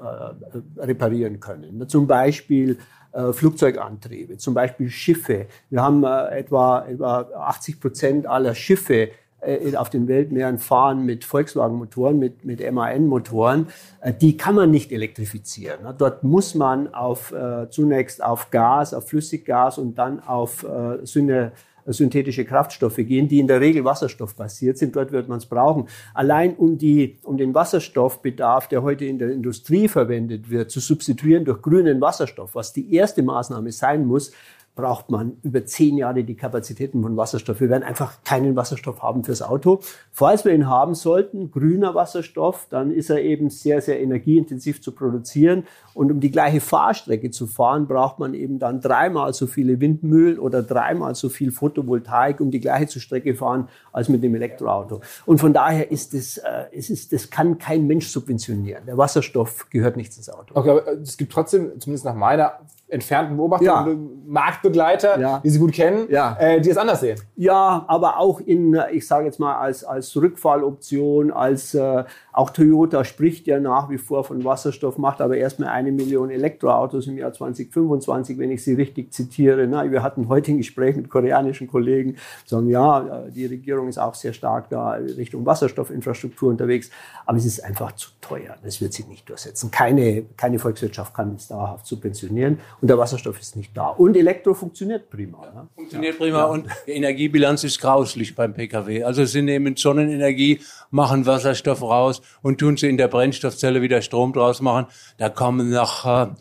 [0.79, 1.87] reparieren können.
[1.89, 2.77] Zum Beispiel
[3.13, 5.47] äh, Flugzeugantriebe, zum Beispiel Schiffe.
[5.69, 9.09] Wir haben äh, etwa, etwa 80 Prozent aller Schiffe
[9.41, 13.67] äh, auf den Weltmeeren fahren mit Volkswagen-Motoren, mit, mit MAN-Motoren.
[14.01, 15.83] Äh, die kann man nicht elektrifizieren.
[15.83, 15.93] ne?
[15.97, 21.51] Dort muss man auf, äh, zunächst auf Gas, auf Flüssiggas und dann auf äh, Syne
[21.85, 24.95] synthetische Kraftstoffe gehen, die in der Regel wasserstoffbasiert sind.
[24.95, 25.87] Dort wird man es brauchen.
[26.13, 31.45] Allein um, die, um den Wasserstoffbedarf, der heute in der Industrie verwendet wird, zu substituieren
[31.45, 34.31] durch grünen Wasserstoff, was die erste Maßnahme sein muss,
[34.75, 37.61] braucht man über zehn Jahre die Kapazitäten von Wasserstoff.
[37.61, 39.79] Wir werden einfach keinen Wasserstoff haben fürs Auto.
[40.11, 44.91] Falls wir ihn haben sollten, grüner Wasserstoff, dann ist er eben sehr, sehr energieintensiv zu
[44.91, 45.65] produzieren.
[45.93, 50.39] Und um die gleiche Fahrstrecke zu fahren, braucht man eben dann dreimal so viele Windmühlen
[50.39, 55.01] oder dreimal so viel Photovoltaik, um die gleiche Strecke fahren als mit dem Elektroauto.
[55.27, 58.85] Und von daher ist es, äh, es ist, das kann kein Mensch subventionieren.
[58.87, 60.55] Der Wasserstoff gehört nicht ins Auto.
[60.55, 62.53] Okay, aber es gibt trotzdem, zumindest nach meiner
[62.93, 63.87] entfernten Beobachtung, Ja.
[64.25, 65.39] Marktbegleiter, Ja.
[65.43, 66.35] die Sie gut kennen, Ja.
[66.39, 67.19] äh, die es anders sehen.
[67.35, 73.03] Ja, aber auch in, ich sage jetzt mal, als, als Rückfalloption, als äh, auch Toyota
[73.03, 77.33] spricht ja nach wie vor von Wasserstoff, macht aber erstmal eine Million Elektroautos im Jahr
[77.33, 79.67] 2025, wenn ich sie richtig zitiere.
[79.67, 83.97] Na, wir hatten heute ein Gespräch mit koreanischen Kollegen, sagen, ja, äh, die Regierung ist
[83.97, 86.89] auch sehr stark da Richtung Wasserstoffinfrastruktur unterwegs,
[87.25, 88.55] aber es ist einfach zu teuer.
[88.63, 89.71] Das wird sich nicht durchsetzen.
[89.71, 93.87] Keine, keine Volkswirtschaft kann es dauerhaft subventionieren und der Wasserstoff ist nicht da.
[93.87, 95.39] Und Elektro funktioniert prima.
[95.55, 95.69] Ne?
[95.73, 99.03] Funktioniert prima und die Energiebilanz ist grauslich beim Pkw.
[99.03, 100.59] Also sie nehmen Sonnenenergie,
[100.91, 104.87] machen Wasserstoff raus und tun sie in der Brennstoffzelle wieder Strom draus machen.
[105.17, 106.33] Da kommen nach äh,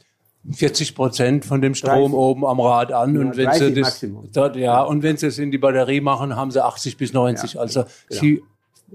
[0.52, 2.12] 40 Prozent von dem Strom 30.
[2.12, 3.16] oben am Rad an.
[3.16, 6.34] und wenn 30 sie das dort, ja, und wenn sie es in die Batterie machen,
[6.34, 7.60] haben sie 80 bis 90.
[7.60, 8.42] also sie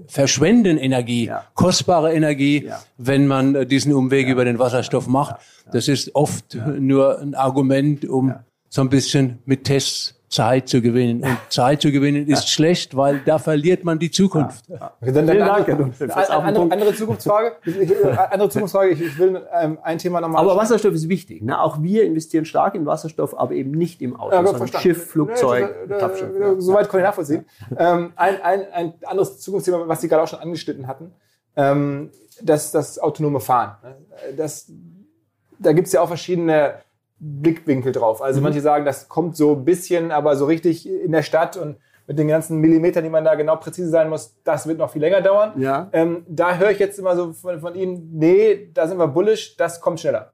[0.06, 1.44] verschwenden Energie, Ja.
[1.54, 2.80] kostbare Energie, Ja.
[2.96, 5.36] wenn man äh, diesen Umweg über den Wasserstoff macht.
[5.72, 8.34] Das ist oft nur ein Argument, um
[8.70, 11.22] so ein bisschen mit Tests Zeit zu gewinnen.
[11.22, 14.64] Und Zeit zu gewinnen ist schlecht, weil da verliert man die Zukunft.
[14.68, 17.52] Okay, dann, dann, Vielen Dank, andere, andere, Zukunftsfrage.
[17.64, 18.90] Ich, ich, andere Zukunftsfrage.
[18.92, 20.42] Ich, will ähm, ein Thema nochmal.
[20.42, 21.42] Aber Wasserstoff ist wichtig.
[21.42, 21.60] Ne?
[21.60, 24.82] Auch wir investieren stark in Wasserstoff, aber eben nicht im Auto, Ja, sondern verstanden.
[24.82, 27.44] Schiff, Flugzeug, Ja, da- da- da- Soweit kann ich nachvollziehen.
[27.76, 31.12] ähm, ein, ein, ein anderes Zukunftsthema, was Sie gerade auch schon angeschnitten hatten,
[31.56, 32.10] ähm,
[32.42, 33.76] das, das autonome Fahren.
[34.36, 34.70] Das,
[35.58, 36.74] da gibt's ja auch verschiedene
[37.20, 38.20] Blickwinkel drauf.
[38.20, 38.24] Mhm.
[38.24, 41.76] Also manche sagen, das kommt so ein bisschen, aber so richtig in der Stadt und
[42.06, 45.02] mit den ganzen Millimetern, die man da genau präzise sein muss, das wird noch viel
[45.02, 45.60] länger dauern.
[45.60, 45.90] Ja.
[45.92, 49.56] Ähm, da höre ich jetzt immer so von, von Ihnen, nee, da sind wir bullish,
[49.56, 50.32] das kommt schneller.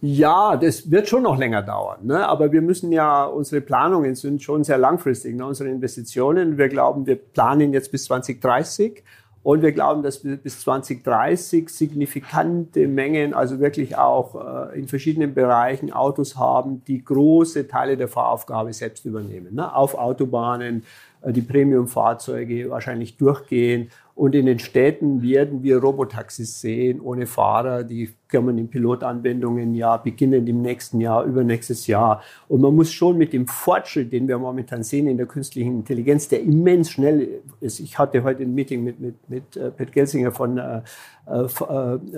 [0.00, 2.04] Ja, das wird schon noch länger dauern.
[2.04, 2.28] Ne?
[2.28, 5.46] Aber wir müssen ja, unsere Planungen sind schon sehr langfristig, ne?
[5.46, 6.58] unsere Investitionen.
[6.58, 9.02] Wir glauben, wir planen jetzt bis 2030
[9.44, 15.34] und wir glauben, dass wir bis 2030 signifikante Mengen, also wirklich auch äh, in verschiedenen
[15.34, 19.54] Bereichen Autos haben, die große Teile der Fahraufgabe selbst übernehmen.
[19.54, 19.76] Ne?
[19.76, 20.82] Auf Autobahnen,
[21.20, 23.90] äh, die Premium-Fahrzeuge wahrscheinlich durchgehen.
[24.14, 27.82] Und in den Städten werden wir Robotaxis sehen, ohne Fahrer.
[27.82, 32.22] Die kommen in Pilotanwendungen ja beginnend im nächsten Jahr, übernächstes Jahr.
[32.48, 36.28] Und man muss schon mit dem Fortschritt, den wir momentan sehen in der künstlichen Intelligenz,
[36.28, 37.80] der immens schnell ist.
[37.80, 40.82] Ich hatte heute ein Meeting mit, mit, mit äh, Pat Gelsinger von, äh,
[41.26, 41.48] äh,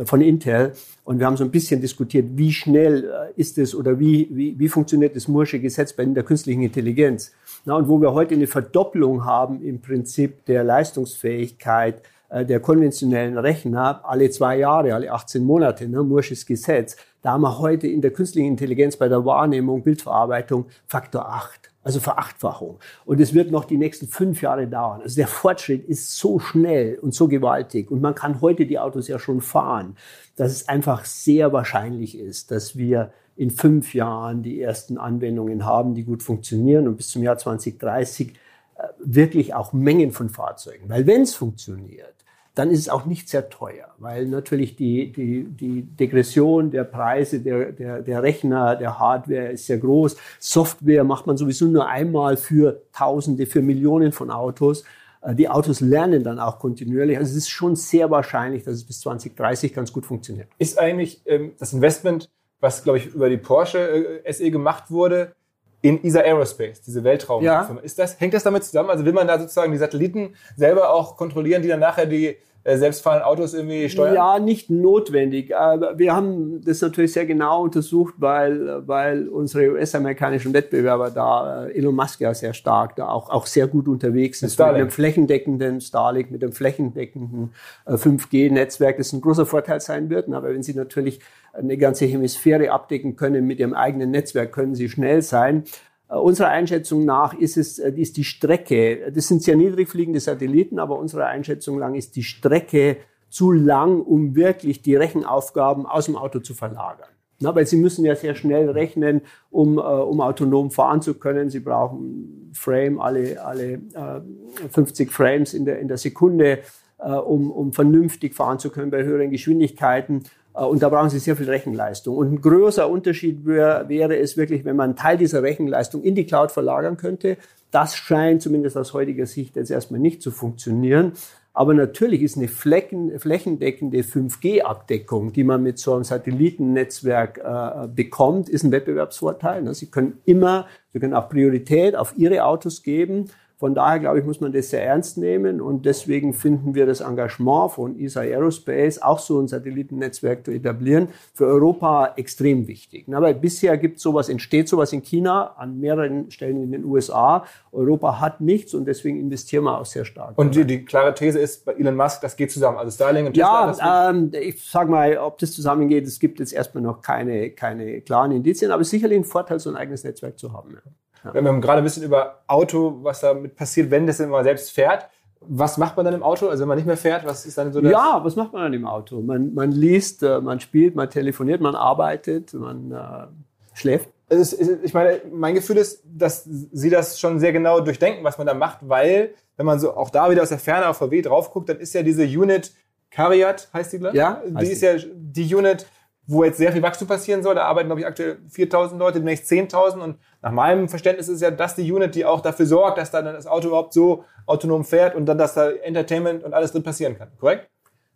[0.05, 0.73] von Intel
[1.05, 4.59] und wir haben so ein bisschen diskutiert, wie schnell äh, ist es oder wie, wie,
[4.59, 7.33] wie funktioniert das Moore'sche Gesetz bei der künstlichen Intelligenz.
[7.69, 13.37] Na, und wo wir heute eine Verdopplung haben im Prinzip der Leistungsfähigkeit äh, der konventionellen
[13.37, 18.03] Rechner alle zwei Jahre, alle 18 Monate, ne, Moore'sches Gesetz, da haben wir heute in
[18.03, 21.73] der künstlichen Intelligenz bei der Wahrnehmung, Bildverarbeitung Faktor 8.
[21.83, 22.79] Also Verachtfachung.
[23.05, 25.03] Und es wird noch die nächsten fünf Jahre dauern.
[25.03, 27.91] Also der Fortschritt ist so schnell und so gewaltig.
[27.91, 29.97] Und man kann heute die Autos ja schon fahren,
[30.37, 35.95] dass es einfach sehr wahrscheinlich ist, dass wir in fünf Jahren die ersten Anwendungen haben,
[35.95, 40.89] die gut funktionieren und bis zum Jahr 2030 äh, wirklich auch Mengen von Fahrzeugen.
[40.89, 42.17] Weil wenn es funktioniert,
[42.57, 47.41] dann ist es auch nicht sehr teuer, weil natürlich die, die, die Degression der Preise
[47.41, 50.17] der, der, der Rechner, der Hardware ist sehr groß.
[50.41, 54.85] Software macht man sowieso nur einmal für Tausende, für Millionen von Autos.
[55.21, 57.19] Äh, Die Autos lernen dann auch kontinuierlich.
[57.19, 60.49] Also es ist schon sehr wahrscheinlich, dass es bis 2030 ganz gut funktioniert.
[60.59, 65.35] Ist eigentlich ähm, das Investment, was, glaube ich, über die Porsche äh, SE gemacht wurde,
[65.83, 67.75] in ESA Aerospace, diese Weltraumfirma.
[67.75, 67.81] Ja.
[67.83, 68.91] Ist das, hängt das damit zusammen?
[68.91, 72.79] Also will man da sozusagen die Satelliten selber auch kontrollieren, die dann nachher die äh,
[72.79, 74.15] selbstfahrenden Autos irgendwie steuern?
[74.15, 75.51] Ja, nicht notwendig.
[75.51, 81.95] Wir haben das natürlich sehr genau untersucht, weil, weil unsere US-amerikanischen Wettbewerber da, äh, Elon
[81.95, 84.55] Musk ja sehr stark, da auch, auch sehr gut unterwegs ist.
[84.55, 84.75] Starlink.
[84.75, 87.53] Mit einem flächendeckenden Starlink, mit einem flächendeckenden
[87.85, 90.29] äh, 5G-Netzwerk, das ein großer Vorteil sein wird.
[90.33, 91.21] Aber wenn Sie natürlich
[91.57, 95.65] eine ganze Hemisphäre abdecken können mit Ihrem eigenen Netzwerk, können Sie schnell sein.
[96.09, 100.21] Äh, Unserer Einschätzung nach ist es, äh, ist die Strecke, das sind sehr niedrig fliegende
[100.21, 106.07] Satelliten, aber unserer Einschätzung nach ist die Strecke zu lang, um wirklich die Rechenaufgaben aus
[106.07, 107.09] dem Auto zu verlagern.
[107.39, 111.51] Na, weil Sie müssen ja sehr schnell rechnen, um, äh, um autonom fahren zu können.
[111.51, 116.61] Sie brauchen Frame, alle, alle äh, 50 Frames in der, in der Sekunde,
[116.99, 120.23] äh, um, um vernünftig fahren zu können bei höheren Geschwindigkeiten.
[120.57, 122.17] Äh, Und da brauchen Sie sehr viel Rechenleistung.
[122.17, 126.15] Und ein größer Unterschied wär, wäre es wirklich, wenn man einen Teil dieser Rechenleistung in
[126.15, 127.37] die Cloud verlagern könnte.
[127.71, 131.13] Das scheint zumindest aus heutiger Sicht jetzt erstmal nicht zu funktionieren.
[131.53, 138.51] Aber natürlich ist eine Flecken, flächendeckende 5G-Abdeckung, die man mit so einem Satellitennetzwerk äh, bekommt,
[138.51, 139.63] ist ein Wettbewerbsvorteil.
[139.63, 139.73] Ne?
[139.73, 143.31] Sie können immer, Sie können auch Priorität auf Ihre Autos geben.
[143.59, 147.01] Von daher, glaube ich, muss man das sehr ernst nehmen und deswegen finden wir das
[147.01, 153.07] Engagement von ESA Aerospace, auch so ein Satellitennetzwerk zu etablieren, für Europa extrem wichtig.
[153.11, 157.47] Aber bisher gibt sowas, entsteht sowas in China, an mehreren Stellen in den USA.
[157.73, 160.37] Europa hat nichts und deswegen investieren wir auch sehr stark.
[160.37, 162.77] Und die, die klare These ist bei Elon Musk, das geht zusammen.
[162.77, 163.75] Also Starlink und Tesla.
[163.79, 168.03] Ja, ähm, ich sag mal, ob das zusammengeht, es gibt jetzt erstmal noch keine, keine
[168.03, 170.75] klaren Indizien, aber sicherlich ein Vorteil, so ein eigenes Netzwerk zu haben.
[170.75, 170.93] Ja.
[171.25, 175.09] Wir haben gerade ein bisschen über Auto, was damit passiert, wenn das immer selbst fährt.
[175.41, 176.49] Was macht man dann im Auto?
[176.49, 178.63] Also wenn man nicht mehr fährt, was ist dann so der Ja, was macht man
[178.63, 179.21] dann im Auto?
[179.21, 184.09] Man, man liest, äh, man spielt, man telefoniert, man arbeitet, man äh, schläft.
[184.29, 188.47] Ist, ich meine, mein Gefühl ist, dass Sie das schon sehr genau durchdenken, was man
[188.47, 191.53] da macht, weil, wenn man so auch da wieder aus der Ferne auf VW drauf
[191.53, 192.73] guckt, dann ist ja diese Unit
[193.11, 194.21] Cariat, heißt die, glaube ich?
[194.21, 195.87] Ja, Die ist ja die Unit,
[196.27, 197.55] wo jetzt sehr viel Wachstum passieren soll.
[197.55, 200.01] Da arbeiten, glaube ich, aktuell 4.000 Leute, demnächst 10.000.
[200.01, 203.25] Und nach meinem Verständnis ist ja das die Unit, die auch dafür sorgt, dass dann
[203.25, 207.17] das Auto überhaupt so autonom fährt und dann, dass da Entertainment und alles drin passieren
[207.17, 207.29] kann.
[207.39, 207.69] Korrekt?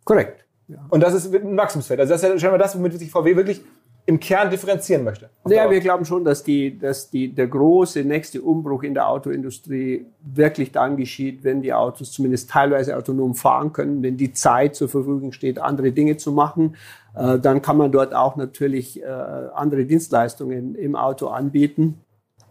[0.03, 0.45] Korrekt.
[0.67, 0.77] Ja.
[0.89, 1.99] Und das ist ein Wachstumsfeld.
[1.99, 3.61] Also das ist ja scheinbar das, womit sich VW wirklich
[4.05, 5.29] im Kern differenzieren möchte.
[5.47, 10.05] Ja, wir glauben schon, dass, die, dass die, der große nächste Umbruch in der Autoindustrie
[10.21, 14.89] wirklich dann geschieht, wenn die Autos zumindest teilweise autonom fahren können, wenn die Zeit zur
[14.89, 16.75] Verfügung steht, andere Dinge zu machen.
[17.15, 22.01] Äh, dann kann man dort auch natürlich äh, andere Dienstleistungen im Auto anbieten.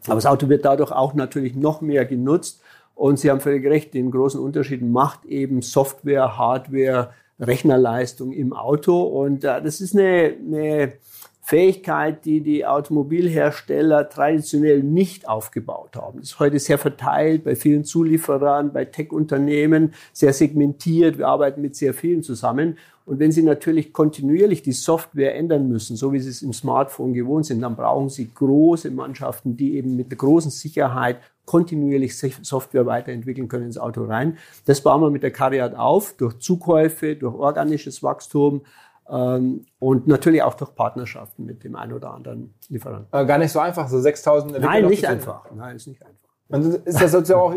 [0.07, 2.63] Aber das Auto wird dadurch auch natürlich noch mehr genutzt.
[2.95, 9.03] Und Sie haben völlig recht, den großen Unterschied macht eben Software, Hardware, Rechnerleistung im Auto.
[9.03, 10.93] Und äh, das ist eine, eine
[11.51, 16.21] Fähigkeit, die die Automobilhersteller traditionell nicht aufgebaut haben.
[16.21, 21.19] Das ist heute sehr verteilt bei vielen Zulieferern, bei Tech-Unternehmen, sehr segmentiert.
[21.19, 22.79] Wir arbeiten mit sehr vielen zusammen.
[23.05, 27.15] Und wenn Sie natürlich kontinuierlich die Software ändern müssen, so wie Sie es im Smartphone
[27.15, 32.87] gewohnt sind, dann brauchen Sie große Mannschaften, die eben mit der großen Sicherheit kontinuierlich Software
[32.87, 34.39] weiterentwickeln können ins Auto rein.
[34.67, 38.61] Das bauen wir mit der Cariat auf, durch Zukäufe, durch organisches Wachstum,
[39.11, 43.09] und natürlich auch durch Partnerschaften mit dem einen oder anderen Lieferanten.
[43.11, 45.51] Aber gar nicht so einfach, so 6000 Nein, nicht einfach.
[45.53, 46.29] Nein, ist nicht einfach.
[46.49, 47.55] Und ist das sozusagen auch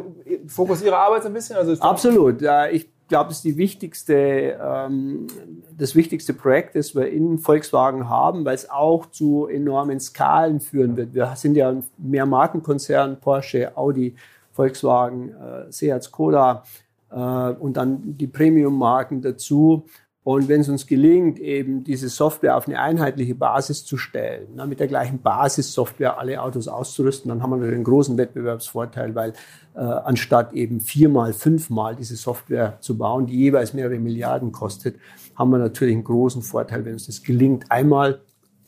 [0.47, 1.55] Fokus Ihrer Arbeit ein bisschen?
[1.55, 2.41] Also Absolut.
[2.41, 5.27] Ja, ich glaube, das ist die wichtigste, ähm,
[5.77, 10.97] das wichtigste Projekt, das wir in Volkswagen haben, weil es auch zu enormen Skalen führen
[10.97, 11.13] wird.
[11.13, 14.15] Wir sind ja mehr Markenkonzern, Porsche, Audi,
[14.51, 16.63] Volkswagen, äh, Seat, Skoda
[17.11, 19.85] äh, und dann die Premium-Marken dazu.
[20.23, 24.65] Und wenn es uns gelingt, eben diese Software auf eine einheitliche Basis zu stellen, na,
[24.65, 29.33] mit der gleichen Basissoftware alle Autos auszurüsten, dann haben wir natürlich einen großen Wettbewerbsvorteil, weil
[29.75, 34.95] äh, anstatt eben viermal, fünfmal diese Software zu bauen, die jeweils mehrere Milliarden kostet,
[35.35, 38.21] haben wir natürlich einen großen Vorteil, wenn uns das gelingt, einmal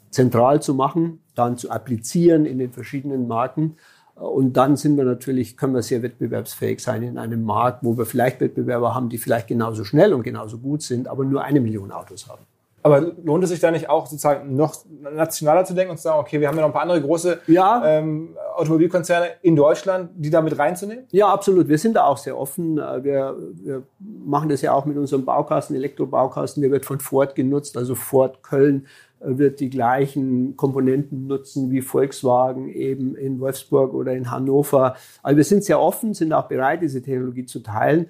[0.09, 3.77] zentral zu machen, dann zu applizieren in den verschiedenen Marken
[4.15, 8.05] und dann sind wir natürlich, können wir sehr wettbewerbsfähig sein in einem Markt, wo wir
[8.05, 11.91] vielleicht Wettbewerber haben, die vielleicht genauso schnell und genauso gut sind, aber nur eine Million
[11.91, 12.43] Autos haben.
[12.81, 16.19] Aber lohnt es sich da nicht auch sozusagen noch nationaler zu denken und zu sagen,
[16.19, 17.83] okay, wir haben ja noch ein paar andere große ja.
[17.83, 21.05] ähm, Automobilkonzerne in Deutschland, die da mit reinzunehmen?
[21.09, 21.67] Ja, absolut.
[21.67, 22.77] Wir sind da auch sehr offen.
[22.77, 26.61] Äh, wir, wir machen das ja auch mit unserem Baukasten, Elektrobaukasten.
[26.61, 28.85] Der wird von Ford genutzt, also Ford Köln
[29.25, 34.95] wird die gleichen Komponenten nutzen wie Volkswagen eben in Wolfsburg oder in Hannover.
[35.23, 38.07] Also wir sind sehr offen, sind auch bereit, diese Technologie zu teilen.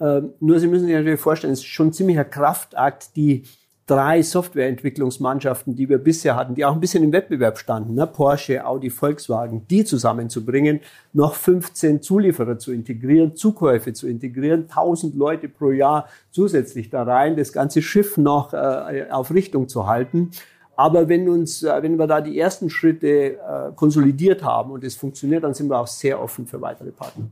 [0.00, 3.44] Ähm, nur Sie müssen sich natürlich vorstellen, es ist schon ein ziemlicher Kraftakt, die
[3.86, 8.06] drei Softwareentwicklungsmannschaften, die wir bisher hatten, die auch ein bisschen im Wettbewerb standen, ne?
[8.06, 10.80] Porsche, Audi, Volkswagen, die zusammenzubringen,
[11.12, 17.36] noch 15 Zulieferer zu integrieren, Zukäufe zu integrieren, 1000 Leute pro Jahr zusätzlich da rein,
[17.36, 20.30] das ganze Schiff noch äh, auf Richtung zu halten.
[20.76, 24.94] Aber wenn uns, äh, wenn wir da die ersten Schritte äh, konsolidiert haben und es
[24.94, 27.24] funktioniert, dann sind wir auch sehr offen für weitere Partner.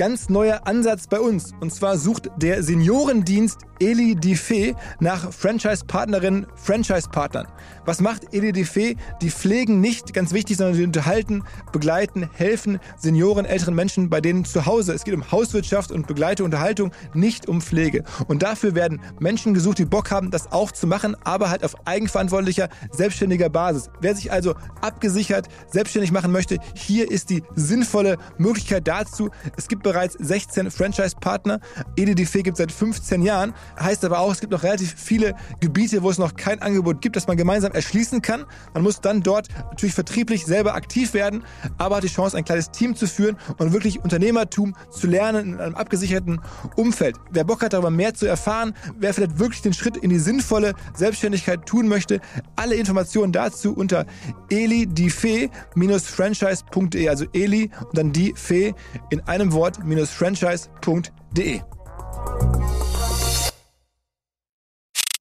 [0.00, 1.52] Ganz neuer Ansatz bei uns.
[1.60, 7.46] Und zwar sucht der Seniorendienst Eli Diffé nach Franchise-Partnerinnen, Franchise-Partnern.
[7.84, 8.96] Was macht Eli Diffé?
[9.20, 14.44] Die pflegen nicht, ganz wichtig, sondern sie unterhalten, begleiten, helfen Senioren, älteren Menschen bei denen
[14.44, 14.92] zu Hause.
[14.94, 18.04] Es geht um Hauswirtschaft und Begleitung, Unterhaltung, nicht um Pflege.
[18.26, 21.74] Und dafür werden Menschen gesucht, die Bock haben, das auch zu machen, aber halt auf
[21.86, 23.90] eigenverantwortlicher, selbstständiger Basis.
[24.00, 29.30] Wer sich also abgesichert selbstständig machen möchte, hier ist die sinnvolle Möglichkeit dazu.
[29.56, 31.58] Es gibt bereits 16 Franchise-Partner.
[31.96, 33.52] EDDF gibt seit 15 Jahren.
[33.80, 37.16] Heißt aber auch, es gibt noch relativ viele Gebiete, wo es noch kein Angebot gibt,
[37.16, 38.44] das man gemeinsam erschließen kann.
[38.72, 41.42] Man muss dann dort natürlich vertrieblich selber aktiv werden,
[41.76, 45.60] aber hat die Chance, ein kleines Team zu führen und wirklich Unternehmertum zu lernen in
[45.60, 46.40] einem abgesicherten
[46.76, 47.16] Umfeld.
[47.32, 50.74] Wer Bock hat, darüber mehr zu erfahren, wer vielleicht wirklich den Schritt in die sinnvolle
[50.94, 52.20] Selbstständigkeit tun möchte,
[52.54, 54.06] alle Informationen dazu unter
[54.50, 58.72] elidifee-franchise.de, also Eli und dann die Fee
[59.10, 59.50] in einem
[59.84, 61.60] Wort-franchise.de.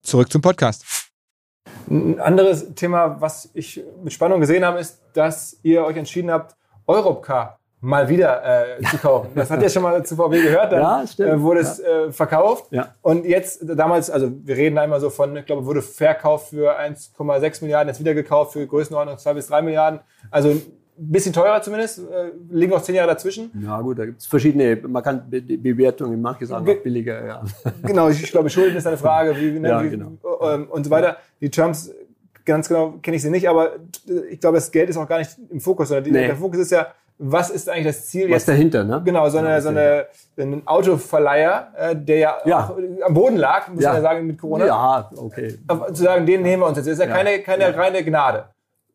[0.01, 0.85] Zurück zum Podcast.
[1.89, 6.55] Ein anderes Thema, was ich mit Spannung gesehen habe, ist, dass ihr euch entschieden habt,
[6.85, 9.31] Europcar mal wieder äh, zu kaufen.
[9.35, 12.07] Das hat ja schon mal zu VW gehört, dann ja, äh, wurde es ja.
[12.07, 12.65] äh, verkauft.
[12.71, 12.95] Ja.
[13.01, 16.77] Und jetzt, damals, also wir reden da immer so von, ich glaube, wurde verkauft für
[16.77, 20.01] 1,6 Milliarden, jetzt wieder gekauft für Größenordnung 2 bis 3 Milliarden.
[20.29, 20.61] Also
[20.99, 23.51] bisschen teurer zumindest, äh, liegen noch zehn Jahre dazwischen.
[23.63, 27.25] Ja gut, da gibt es verschiedene, man kann Be Bewertungen, manche sagen auch billiger.
[27.25, 27.43] Ja.
[27.83, 30.11] Genau, ich, ich glaube, Schulden ist eine Frage, wie, ne, ja, wie, genau.
[30.41, 31.17] ähm, und so weiter.
[31.41, 31.91] Die Terms,
[32.45, 33.71] ganz genau kenne ich sie nicht, aber
[34.29, 36.27] ich glaube, das Geld ist auch gar nicht im Fokus, sondern nee.
[36.27, 36.87] der Fokus ist ja,
[37.19, 38.25] was ist eigentlich das Ziel?
[38.25, 39.01] Was jetzt, dahinter, ne?
[39.03, 40.07] Genau, so eine, ja, so eine,
[40.37, 43.89] ein Autoverleiher, äh, der ja, ja, auch am Boden lag, muss ja.
[43.89, 44.65] man ja sagen, mit Corona.
[44.65, 45.59] Ja, okay.
[45.93, 46.87] Zu sagen, den nehmen wir uns jetzt.
[46.87, 48.45] Das ist ja, keine, keine reine Gnade.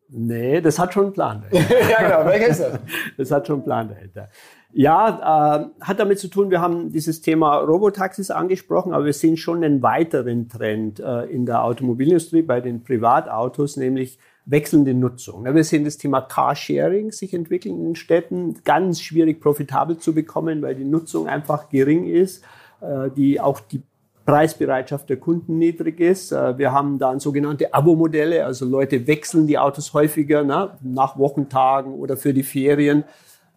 [0.09, 1.75] Nee, das hat schon einen Plan dahinter.
[1.89, 2.29] ja, genau.
[2.29, 2.79] Welcher ist das?
[3.17, 4.29] Das hat schon einen Plan dahinter.
[4.71, 9.37] Ja, äh, hat damit zu tun, wir haben dieses Thema Robotaxis angesprochen, aber wir sehen
[9.37, 15.45] schon einen weiteren Trend äh, in der Automobilindustrie bei den Privatautos, nämlich wechselnde Nutzung.
[15.45, 20.61] Wir sehen das Thema Carsharing sich entwickeln in den Städten, ganz schwierig profitabel zu bekommen,
[20.61, 22.43] weil die Nutzung einfach gering ist,
[22.81, 23.81] äh, die auch die
[24.25, 26.31] Preisbereitschaft der Kunden niedrig ist.
[26.31, 31.93] Äh, wir haben dann sogenannte Abo-Modelle, also Leute wechseln die Autos häufiger ne, nach Wochentagen
[31.93, 33.03] oder für die Ferien.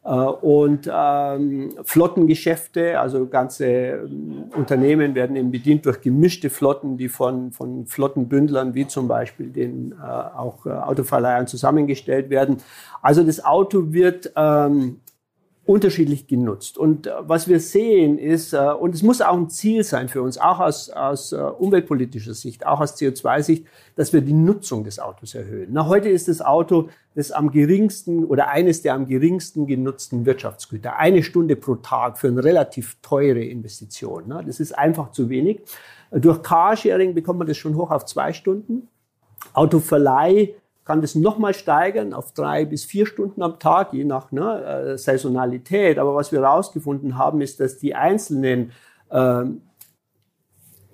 [0.05, 7.09] Äh, und ähm, Flottengeschäfte, also ganze ähm, Unternehmen werden eben bedient durch gemischte Flotten, die
[7.09, 12.59] von, von Flottenbündlern wie zum Beispiel den äh, auch äh, Autoverleihern zusammengestellt werden.
[13.03, 15.01] Also das Auto wird ähm,
[15.69, 16.79] unterschiedlich genutzt.
[16.79, 20.23] Und äh, was wir sehen ist, äh, und es muss auch ein Ziel sein für
[20.23, 24.99] uns, auch aus, aus äh, umweltpolitischer Sicht, auch aus CO2-Sicht, dass wir die Nutzung des
[24.99, 25.69] Autos erhöhen.
[25.73, 30.97] Na, heute ist das Auto das am geringsten oder eines der am geringsten genutzten Wirtschaftsgüter.
[30.97, 34.25] Eine Stunde pro Tag für eine relativ teure Investition.
[34.27, 35.61] Na, das ist einfach zu wenig.
[36.11, 38.89] Durch Carsharing bekommt man das schon hoch auf zwei Stunden.
[39.53, 40.55] Autoverleih
[40.89, 44.97] kann das nochmal steigern auf drei bis vier Stunden am Tag, je nach ne, äh,
[44.97, 45.99] Saisonalität.
[45.99, 48.73] Aber was wir herausgefunden haben, ist, dass die einzelnen
[49.11, 49.45] äh,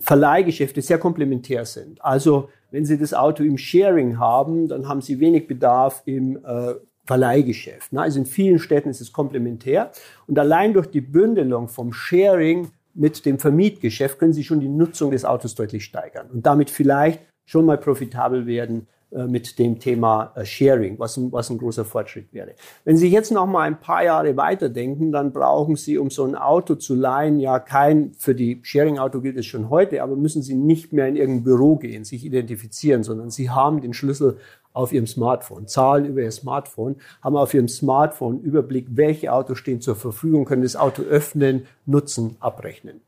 [0.01, 2.05] Verleihgeschäfte sehr komplementär sind.
[2.05, 6.74] Also wenn Sie das Auto im Sharing haben, dann haben Sie wenig Bedarf im äh,
[7.05, 7.92] Verleihgeschäft.
[7.92, 8.03] Ne?
[8.03, 9.92] Also in vielen Städten ist es komplementär.
[10.26, 15.12] Und allein durch die Bündelung vom Sharing mit dem Vermietgeschäft können Sie schon die Nutzung
[15.12, 18.88] des Autos deutlich steigern und damit vielleicht schon mal profitabel werden
[19.27, 22.55] mit dem Thema äh, Sharing, was ein, was ein großer Fortschritt wäre.
[22.85, 26.35] Wenn Sie jetzt noch mal ein paar Jahre weiterdenken, dann brauchen Sie, um so ein
[26.35, 30.55] Auto zu leihen, ja kein, für die Sharing-Auto gilt es schon heute, aber müssen Sie
[30.55, 34.39] nicht mehr in irgendein Büro gehen, sich identifizieren, sondern Sie haben den Schlüssel
[34.73, 39.81] auf Ihrem Smartphone, zahlen über Ihr Smartphone, haben auf Ihrem Smartphone Überblick, welche Autos stehen
[39.81, 43.01] zur Verfügung, können das Auto öffnen, nutzen, abrechnen.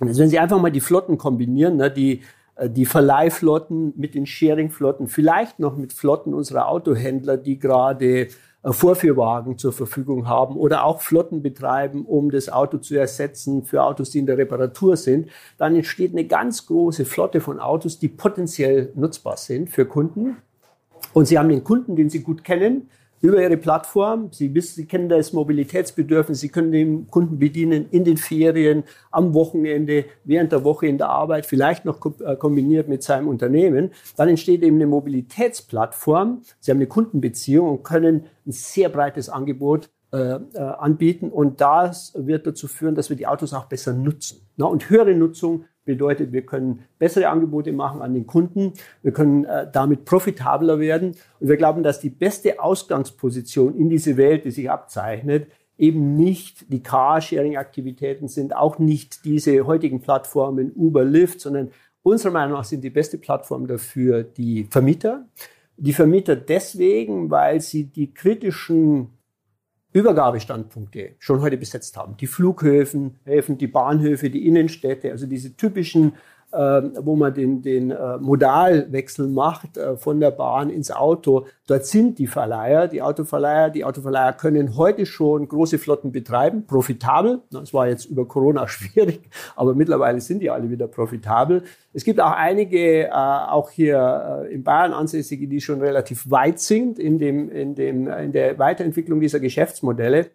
[0.00, 2.20] Und jetzt, wenn Sie einfach mal die Flotten kombinieren, ne, die äh,
[2.66, 8.28] die Verleihflotten mit den Sharingflotten, vielleicht noch mit Flotten unserer Autohändler, die gerade
[8.62, 13.84] äh, Vorführwagen zur Verfügung haben oder auch Flotten betreiben, um das Auto zu ersetzen für
[13.84, 18.08] Autos, die in der Reparatur sind, dann entsteht eine ganz große Flotte von Autos, die
[18.08, 20.38] potenziell nutzbar sind für Kunden.
[21.12, 22.88] Und Sie haben den Kunden, den Sie gut kennen,
[23.20, 24.28] über Ihre Plattform.
[24.32, 26.40] Sie wissen, Sie kennen das Mobilitätsbedürfnis.
[26.40, 31.08] Sie können den Kunden bedienen in den Ferien, am Wochenende, während der Woche in der
[31.08, 33.90] Arbeit, vielleicht noch äh, kombiniert mit seinem Unternehmen.
[34.16, 36.42] Dann entsteht eben eine Mobilitätsplattform.
[36.60, 41.28] Sie haben eine Kundenbeziehung und können ein sehr breites Angebot äh, äh, anbieten.
[41.28, 44.40] Und das wird dazu führen, dass wir die Autos auch besser nutzen.
[44.56, 49.44] Na, und höhere Nutzung bedeutet, wir können bessere Angebote machen an den Kunden, wir können
[49.46, 54.52] äh, damit profitabler werden und wir glauben, dass die beste Ausgangsposition in diese Welt, die
[54.52, 61.70] sich abzeichnet, eben nicht die Carsharing-Aktivitäten sind, auch nicht diese heutigen Plattformen Uber, Lyft, sondern
[62.02, 65.26] unserer Meinung nach sind die beste Plattform dafür die Vermieter.
[65.76, 69.17] Die Vermieter deswegen, weil sie die kritischen
[69.98, 72.16] Übergabestandpunkte schon heute besetzt haben.
[72.16, 76.14] Die Flughäfen, Häfen, die Bahnhöfe, die Innenstädte, also diese typischen
[76.50, 81.46] wo man den, den äh, Modalwechsel macht äh, von der Bahn ins Auto.
[81.66, 83.68] Dort sind die Verleiher, die Autoverleiher.
[83.68, 87.42] Die Autoverleiher können heute schon große Flotten betreiben, profitabel.
[87.50, 91.64] Das war jetzt über Corona schwierig, aber mittlerweile sind die alle wieder profitabel.
[91.92, 96.60] Es gibt auch einige, äh, auch hier äh, in Bayern ansässige, die schon relativ weit
[96.60, 100.30] sind in, dem, in, dem, in der Weiterentwicklung dieser Geschäftsmodelle.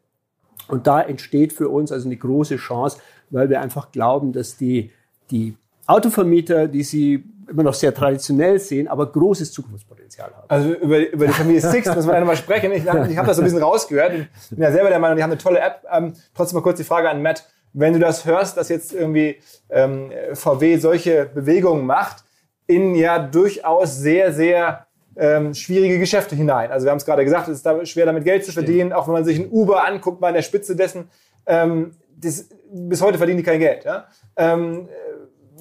[0.68, 3.00] Und da entsteht für uns also eine große Chance,
[3.30, 4.92] weil wir einfach glauben, dass die,
[5.32, 5.56] die
[5.88, 10.46] Autovermieter, die sie immer noch sehr traditionell sehen, aber großes Zukunftspotenzial haben.
[10.48, 12.72] Also über, über die Familie Six müssen wir nochmal sprechen.
[12.72, 14.14] Ich, ich habe das so ein bisschen rausgehört.
[14.14, 15.86] Ich bin ja selber der Meinung, die haben eine tolle App.
[15.92, 17.48] Ähm, trotzdem mal kurz die Frage an Matt.
[17.74, 19.38] Wenn du das hörst, dass jetzt irgendwie
[19.70, 22.24] ähm, VW solche Bewegungen macht,
[22.68, 26.72] in ja durchaus sehr, sehr ähm, schwierige Geschäfte hinein.
[26.72, 29.08] Also wir haben es gerade gesagt, es ist da schwer damit Geld zu verdienen, auch
[29.08, 31.10] wenn man sich ein Uber anguckt, mal an der Spitze dessen.
[31.46, 33.86] Ähm, das, bis heute verdienen die kein Geld.
[33.86, 34.06] Ja?
[34.38, 34.88] Ähm,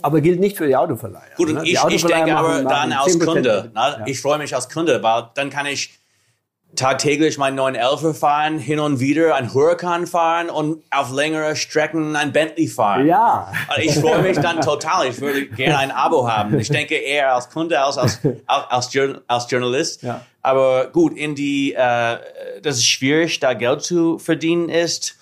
[0.03, 1.35] aber gilt nicht für die Autoverleiher.
[1.37, 1.63] Gut, und ne?
[1.65, 3.71] ich, ich denke aber dann als Kunde.
[3.75, 3.99] Ja.
[4.07, 5.99] Ich freue mich als Kunde, weil dann kann ich
[6.77, 12.17] tagtäglich meinen neuen Elfer fahren, hin und wieder ein Huracan fahren und auf längere Strecken
[12.17, 13.07] ein Bentley fahren.
[13.07, 13.53] Ja.
[13.69, 15.09] Also ich freue mich dann total.
[15.09, 16.59] Ich würde gerne ein Abo haben.
[16.59, 18.91] Ich denke eher als Kunde als als, als,
[19.27, 20.03] als Journalist.
[20.03, 20.23] Ja.
[20.41, 22.17] Aber gut, in die, äh,
[22.63, 25.17] dass es schwierig, da Geld zu verdienen ist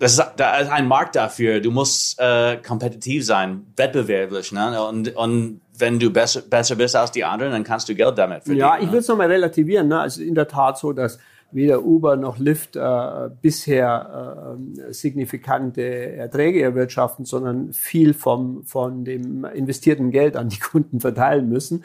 [0.00, 1.60] das ist, da ist ein Markt dafür.
[1.60, 4.50] Du musst äh, kompetitiv sein, wettbewerblich.
[4.50, 4.82] Ne?
[4.82, 8.44] Und, und wenn du besser, besser bist als die anderen, dann kannst du Geld damit
[8.44, 8.60] verdienen.
[8.60, 9.88] Ja, ich würde es nochmal relativieren.
[9.88, 10.00] Ne?
[10.00, 11.18] Also in der Tat so, dass
[11.52, 14.56] weder Uber noch Lyft äh, bisher
[14.88, 21.50] äh, signifikante Erträge erwirtschaften, sondern viel vom, von dem investierten Geld an die Kunden verteilen
[21.50, 21.84] müssen.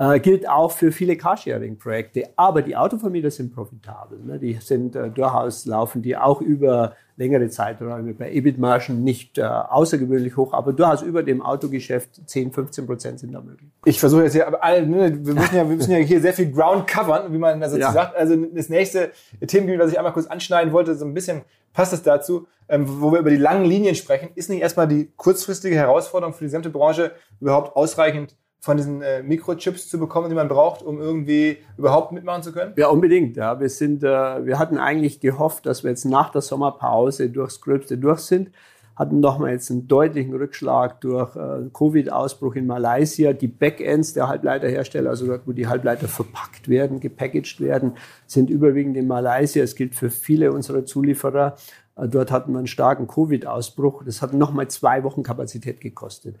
[0.00, 2.30] Äh, gilt auch für viele Carsharing-Projekte.
[2.34, 4.18] Aber die Autovermieter sind profitabel.
[4.24, 4.40] Ne?
[4.40, 10.36] Die sind äh, durchaus laufen die auch über längere Zeiträume bei EBIT-Margen nicht äh, außergewöhnlich
[10.36, 13.68] hoch, aber durchaus über dem Autogeschäft 10, 15 Prozent sind da möglich.
[13.84, 16.32] Ich versuche jetzt hier, aber alle, ne, wir, müssen ja, wir müssen ja hier sehr
[16.32, 17.92] viel Ground covern, wie man das Ja.
[17.92, 18.16] sagt.
[18.16, 19.10] Also das nächste
[19.46, 21.42] Themengebiet, was ich einmal kurz anschneiden wollte, so ein bisschen
[21.72, 25.10] passt es dazu, ähm, wo wir über die langen Linien sprechen, ist nicht erstmal die
[25.16, 30.36] kurzfristige Herausforderung für die gesamte Branche überhaupt ausreichend von diesen äh, Mikrochips zu bekommen, die
[30.36, 32.74] man braucht, um irgendwie überhaupt mitmachen zu können?
[32.76, 33.36] Ja, unbedingt.
[33.36, 33.58] Ja.
[33.58, 34.06] Wir, sind, äh,
[34.46, 38.52] wir hatten eigentlich gehofft, dass wir jetzt nach der Sommerpause durchs Gröbste durch sind.
[38.94, 43.32] Hatten nochmal jetzt einen deutlichen Rückschlag durch äh, Covid-Ausbruch in Malaysia.
[43.32, 47.94] Die Backends der Halbleiterhersteller, also dort, wo die Halbleiter verpackt werden, gepackaged werden,
[48.28, 49.64] sind überwiegend in Malaysia.
[49.64, 51.56] Es gilt für viele unserer Zulieferer.
[51.96, 54.04] Äh, dort hatten wir einen starken Covid-Ausbruch.
[54.04, 56.36] Das hat nochmal zwei Wochen Kapazität gekostet.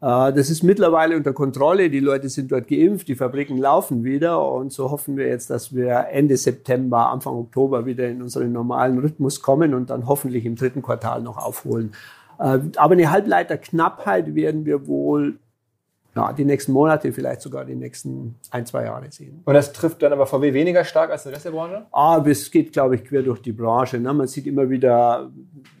[0.00, 1.90] Äh, Das ist mittlerweile unter Kontrolle.
[1.90, 5.74] Die Leute sind dort geimpft, die Fabriken laufen wieder und so hoffen wir jetzt, dass
[5.74, 10.56] wir Ende September, Anfang Oktober wieder in unseren normalen Rhythmus kommen und dann hoffentlich im
[10.56, 11.92] dritten Quartal noch aufholen.
[12.38, 15.38] Äh, Aber eine Halbleiterknappheit werden wir wohl
[16.16, 19.42] ja, die nächsten Monate, vielleicht sogar die nächsten ein, zwei Jahre sehen.
[19.44, 21.86] Und das trifft dann aber VW weniger stark als der Rest der Branche?
[21.92, 23.98] Aber es geht, glaube ich, quer durch die Branche.
[23.98, 24.12] Ne?
[24.12, 25.30] Man sieht immer wieder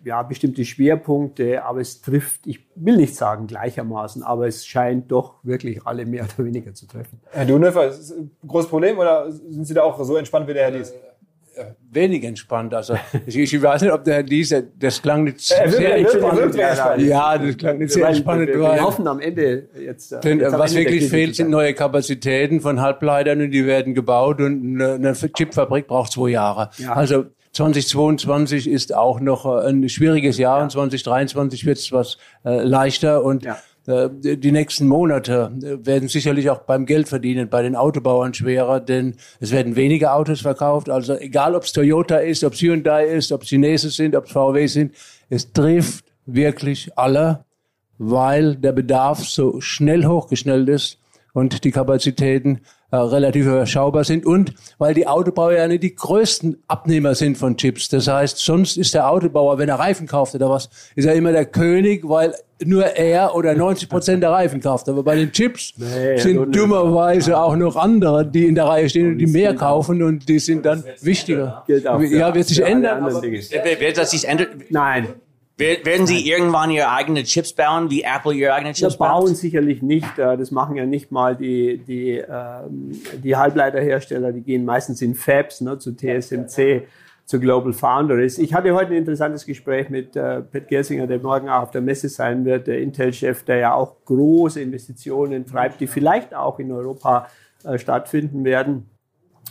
[0.04, 5.34] ja, bestimmte Schwerpunkte, aber es trifft, ich will nicht sagen gleichermaßen, aber es scheint doch
[5.42, 7.20] wirklich alle mehr oder weniger zu treffen.
[7.30, 10.54] Herr Dunhofer, ist das ein großes Problem oder sind Sie da auch so entspannt wie
[10.54, 10.94] der Herr Dies?
[11.90, 12.72] Wenig entspannt.
[12.74, 12.94] Also
[13.26, 16.54] ich, weiß nicht, ob der diese, das klang nicht sehr entspannt.
[17.00, 18.46] Ja, das klang nicht sehr entspannt.
[18.46, 20.12] wir, wir laufen am Ende jetzt.
[20.12, 24.40] äh, Denn, jetzt was wirklich fehlt, sind neue Kapazitäten von Halbleitern und die werden gebaut
[24.40, 26.70] und eine, Chipfabrik braucht zwei Jahre.
[26.78, 26.92] Ja.
[26.92, 32.62] Also 2022 ist auch noch äh, ein schwieriges Jahr und 2023 wird es was äh,
[32.62, 33.58] leichter und Ja.
[33.90, 39.16] Äh, die nächsten Monate äh, werden sicherlich auch beim Geldverdienen bei den Autobauern schwerer, denn
[39.40, 40.88] es werden weniger Autos verkauft.
[40.88, 44.26] Also egal, ob es Toyota ist, ob es Hyundai ist, ob es Chinesen sind, ob
[44.26, 44.94] es VW sind,
[45.28, 47.44] es trifft wirklich alle
[48.02, 50.98] weil der Bedarf so schnell hochgeschnellt ist
[51.34, 56.62] und die Kapazitäten äh, relativ überschaubar sind und weil die Autobauer ja nicht die größten
[56.66, 57.90] Abnehmer sind von Chips.
[57.90, 61.32] Das heißt, sonst ist der Autobauer, wenn er Reifen kauft oder was, ist er immer
[61.32, 62.34] der König, weil
[62.64, 64.88] nur er oder 90 Prozent der Reifen kauft.
[64.88, 68.88] Aber bei den Chips Nee, sind ja, dummerweise auch noch andere, die in der Reihe
[68.88, 71.64] stehen und die mehr kaufen und die sind dann wichtiger.
[71.68, 73.04] Ja, wird sich ändern.
[73.04, 74.48] Wird das sich ändern?
[74.70, 75.08] Nein,
[75.56, 79.26] Wer- Werden Sie irgendwann Ihre eigenen Chips bauen, wie Apple ihre eigenen wir Chips bauen
[79.26, 79.36] baut?
[79.36, 80.18] sicherlich nicht.
[80.18, 82.92] äh, Das machen ja nicht mal die, die, ähm,
[83.22, 84.32] die Halbleiterhersteller.
[84.32, 86.84] Die gehen meistens in Fabs, ne, zu TSMC,
[87.30, 88.38] zu Global Foundries.
[88.38, 91.80] Ich hatte heute ein interessantes Gespräch mit äh, Pat Gelsinger, der morgen auch auf der
[91.80, 96.72] Messe sein wird, der Intel-Chef, der ja auch große Investitionen treibt, die vielleicht auch in
[96.72, 97.28] Europa
[97.62, 98.90] äh, stattfinden werden.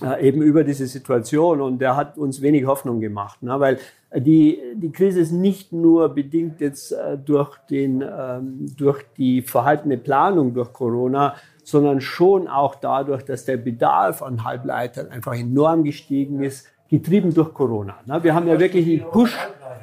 [0.02, 3.58] äh, eben über diese Situation und der hat uns wenig Hoffnung gemacht, ne?
[3.62, 3.80] weil
[4.14, 9.98] die, die Krise ist nicht nur bedingt jetzt äh, durch, den, ähm, durch die verhaltene
[9.98, 16.44] Planung durch Corona, sondern schon auch dadurch, dass der Bedarf an Halbleitern einfach enorm gestiegen
[16.44, 17.96] ist, getrieben durch Corona.
[18.06, 18.24] Ne?
[18.24, 19.38] Wir haben ja wirklich einen Push,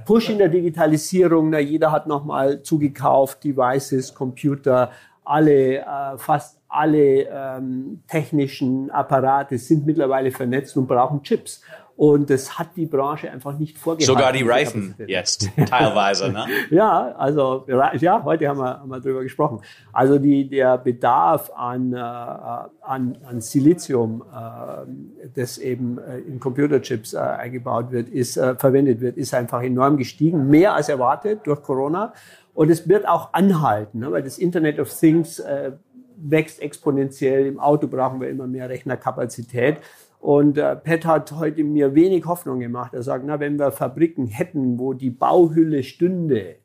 [0.05, 1.51] Push in der Digitalisierung.
[1.51, 1.61] Ne?
[1.61, 4.91] Jeder hat nochmal zugekauft, Devices, Computer,
[5.25, 11.63] alle, äh, fast alle ähm, technischen Apparate sind mittlerweile vernetzt und brauchen Chips.
[11.97, 14.07] Und das hat die Branche einfach nicht vorgehalten.
[14.07, 16.31] Sogar die Reifen jetzt, teilweise.
[16.31, 16.45] Ne?
[16.71, 19.63] Ja, also ja, heute haben wir, haben wir drüber gesprochen.
[19.93, 27.15] Also die, der Bedarf an, äh, an, an Silizium, äh, das eben äh, in Computerchips
[27.15, 31.63] äh, eingebaut wird, ist äh, verwendet wird, ist einfach enorm gestiegen, mehr als erwartet durch
[31.63, 32.13] Corona.
[32.53, 35.73] Und es wird auch anhalten, ne, weil das Internet of Things äh,
[36.17, 37.47] wächst exponentiell.
[37.47, 39.79] Im Auto brauchen wir immer mehr Rechnerkapazität.
[40.21, 42.95] Und äh, Pat hat heute mir wenig Hoffnung gemacht.
[42.95, 46.57] Er sagt, na, wenn wir Fabriken hätten, wo die Bauhülle stünde,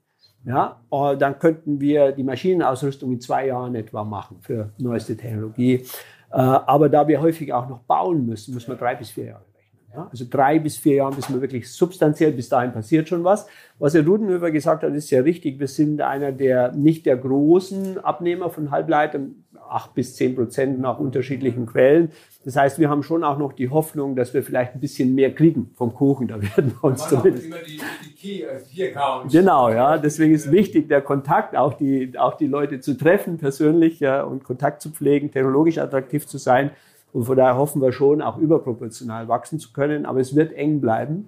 [0.45, 5.85] ja, äh, dann könnten wir die Maschinenausrüstung in zwei Jahren etwa machen für neueste Technologie.
[6.31, 9.50] Äh, aber da wir häufig auch noch bauen müssen, müssen wir drei bis vier Jahre.
[9.93, 13.47] Ja, also drei bis vier Jahren, bis man wirklich substanziell, bis dahin passiert schon was.
[13.77, 15.59] Was Herr Rudenhöfer gesagt hat, ist ja richtig.
[15.59, 20.99] Wir sind einer der, nicht der großen Abnehmer von Halbleitern, acht bis zehn Prozent nach
[20.99, 22.11] unterschiedlichen Quellen.
[22.43, 25.33] Das heißt, wir haben schon auch noch die Hoffnung, dass wir vielleicht ein bisschen mehr
[25.33, 26.27] kriegen vom Kuchen.
[26.27, 27.45] Da werden wir uns zumindest.
[27.45, 28.89] Die, die Key,
[29.29, 29.97] genau, ja.
[29.97, 34.43] Deswegen ist wichtig, der Kontakt, auch die, auch die Leute zu treffen, persönlich ja, und
[34.43, 36.71] Kontakt zu pflegen, technologisch attraktiv zu sein.
[37.13, 40.05] Und von daher hoffen wir schon, auch überproportional wachsen zu können.
[40.05, 41.27] Aber es wird eng bleiben.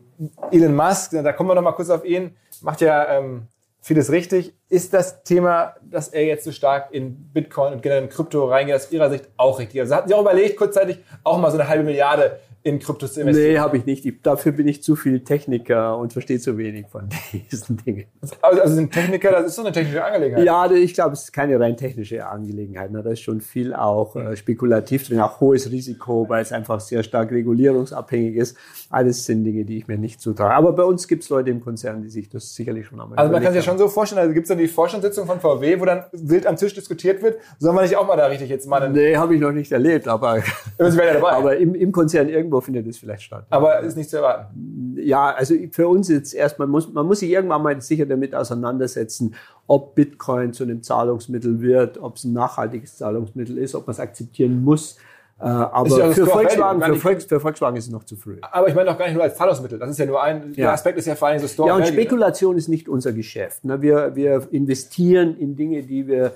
[0.52, 2.32] Elon Musk, da kommen wir noch mal kurz auf ihn,
[2.62, 3.48] macht ja ähm,
[3.82, 4.54] vieles richtig.
[4.70, 8.76] Ist das Thema, dass er jetzt so stark in Bitcoin und generell in Krypto reingeht,
[8.76, 9.82] aus Ihrer Sicht auch richtig?
[9.82, 13.22] Also hatten Sie auch überlegt, kurzzeitig auch mal so eine halbe Milliarde in Kryptos zu
[13.22, 13.54] investieren?
[13.54, 14.06] Nee, habe ich nicht.
[14.06, 17.10] Ich, dafür bin ich zu viel Techniker und verstehe zu wenig von
[17.52, 18.06] diesen Dingen.
[18.22, 20.46] Also, also sind Techniker, das ist so eine technische Angelegenheit.
[20.46, 22.92] Ja, ich glaube, es ist keine rein technische Angelegenheit.
[22.94, 27.04] Da ist schon viel auch äh, spekulativ drin, auch hohes Risiko, weil es einfach sehr
[27.04, 28.58] stark regulierungsabhängig ist.
[28.90, 30.52] Alles sind Dinge, die ich mir nicht zutraue.
[30.52, 33.32] Aber bei uns gibt es Leute im Konzern, die sich das sicherlich schon einmal Also
[33.32, 35.80] man kann sich ja schon so vorstellen, also gibt es dann die Vorstandssitzung von VW,
[35.80, 37.38] wo dann wild am Tisch diskutiert wird.
[37.60, 38.90] Sollen wir nicht auch mal da richtig jetzt mal...
[38.90, 40.42] Nee, habe ich noch nicht erlebt, aber,
[40.78, 41.32] Sie werden ja dabei.
[41.32, 43.46] aber im, im Konzern irgendwo findet es vielleicht statt.
[43.50, 44.98] Aber ist nicht zu erwarten.
[45.02, 49.36] Ja, also für uns jetzt erstmal muss man muss sich irgendwann mal sicher damit auseinandersetzen,
[49.68, 54.00] ob Bitcoin zu einem Zahlungsmittel wird, ob es ein nachhaltiges Zahlungsmittel ist, ob man es
[54.00, 54.98] akzeptieren muss.
[55.40, 58.38] Äh, aber ja für, Volkswagen, für, Volks, für, Volkswagen ist es noch zu früh.
[58.42, 59.80] Aber ich meine auch gar nicht nur als Zahlungsmittel.
[59.80, 60.56] Das ist ja nur ein, ja.
[60.56, 61.70] der Aspekt ist ja vor allem so Store.
[61.70, 63.66] Ja, und Spekulation ist nicht unser Geschäft.
[63.66, 63.82] Ne?
[63.82, 66.34] Wir, wir investieren in Dinge, die wir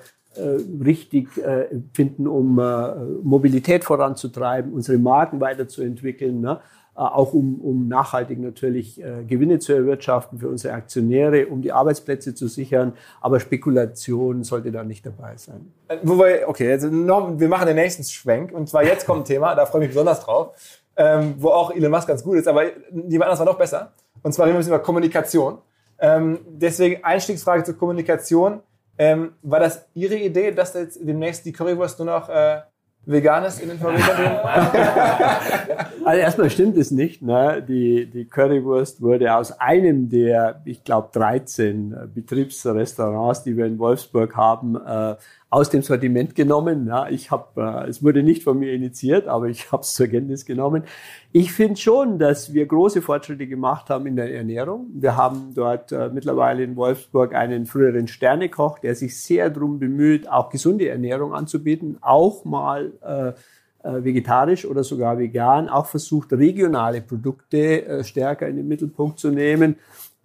[0.83, 6.59] richtig äh, finden, um äh, Mobilität voranzutreiben, unsere Marken weiterzuentwickeln, ne?
[6.95, 12.47] auch um, um nachhaltig natürlich Gewinne zu erwirtschaften für unsere Aktionäre, um die Arbeitsplätze zu
[12.47, 12.93] sichern.
[13.21, 15.71] Aber Spekulation sollte da nicht dabei sein.
[16.01, 18.51] Wobei, okay, also noch, wir machen den nächsten Schwenk.
[18.51, 20.55] Und zwar jetzt kommt ein Thema, da freue ich mich besonders drauf,
[20.95, 23.91] ähm, wo auch Elon Musk ganz gut ist, aber jemand anders war noch besser.
[24.23, 25.59] Und zwar reden wir ein bisschen über Kommunikation.
[25.99, 28.61] Ähm, deswegen Einstiegsfrage zur Kommunikation.
[28.97, 32.61] Ähm, war das Ihre Idee, dass jetzt demnächst die Currywurst nur noch äh,
[33.05, 34.03] vegan ist in den Favoriten?
[36.05, 37.21] also erstmal stimmt es nicht.
[37.21, 37.63] Ne?
[37.67, 43.79] Die, die Currywurst wurde aus einem der, ich glaube, 13 äh, Betriebsrestaurants, die wir in
[43.79, 45.15] Wolfsburg haben, äh,
[45.49, 46.87] aus dem Sortiment genommen.
[46.87, 50.07] Ja, ich habe, äh, es wurde nicht von mir initiiert, aber ich habe es zur
[50.07, 50.83] Kenntnis genommen.
[51.31, 54.87] Ich finde schon, dass wir große Fortschritte gemacht haben in der Ernährung.
[54.93, 60.29] Wir haben dort äh, mittlerweile in Wolfsburg einen früheren Sternekoch, der sich sehr darum bemüht,
[60.29, 67.01] auch gesunde Ernährung anzubieten, auch mal äh, äh vegetarisch oder sogar vegan, auch versucht, regionale
[67.01, 69.77] Produkte äh, stärker in den Mittelpunkt zu nehmen.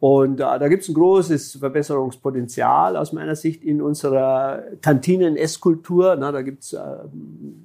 [0.03, 6.17] Und äh, da gibt es ein großes Verbesserungspotenzial aus meiner Sicht in unserer Kantinen-Esskultur.
[6.17, 6.81] Da gibt es äh,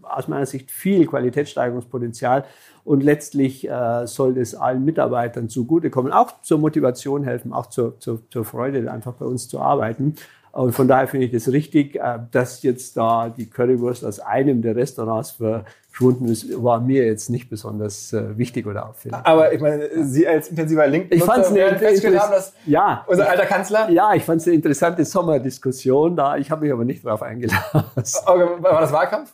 [0.03, 2.45] aus meiner Sicht viel Qualitätssteigerungspotenzial.
[2.83, 8.21] Und letztlich äh, soll das allen Mitarbeitern zugutekommen, auch zur Motivation helfen, auch zur, zur,
[8.29, 10.13] zur Freude, einfach bei uns zu arbeiten.
[10.51, 14.61] Und von daher finde ich das richtig, äh, dass jetzt da die Currywurst aus einem
[14.61, 19.17] der Restaurants verschwunden ist, war mir jetzt nicht besonders äh, wichtig oder auffällig.
[19.23, 23.89] Aber ich meine, Sie als intensiver LinkedIn-Nutzer werden festgestellt haben, dass ja, unser alter Kanzler...
[23.89, 26.37] Ja, ich fand es eine interessante Sommerdiskussion da.
[26.37, 27.83] Ich habe mich aber nicht darauf eingelassen.
[28.25, 29.33] Okay, war das Wahlkampf?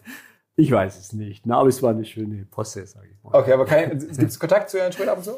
[0.56, 1.46] Ich weiß es nicht.
[1.46, 3.40] Na, aber es war eine schöne Posse, sage ich mal.
[3.40, 5.32] Okay, aber gibt es Kontakt zu Herrn Schröder ab und zu?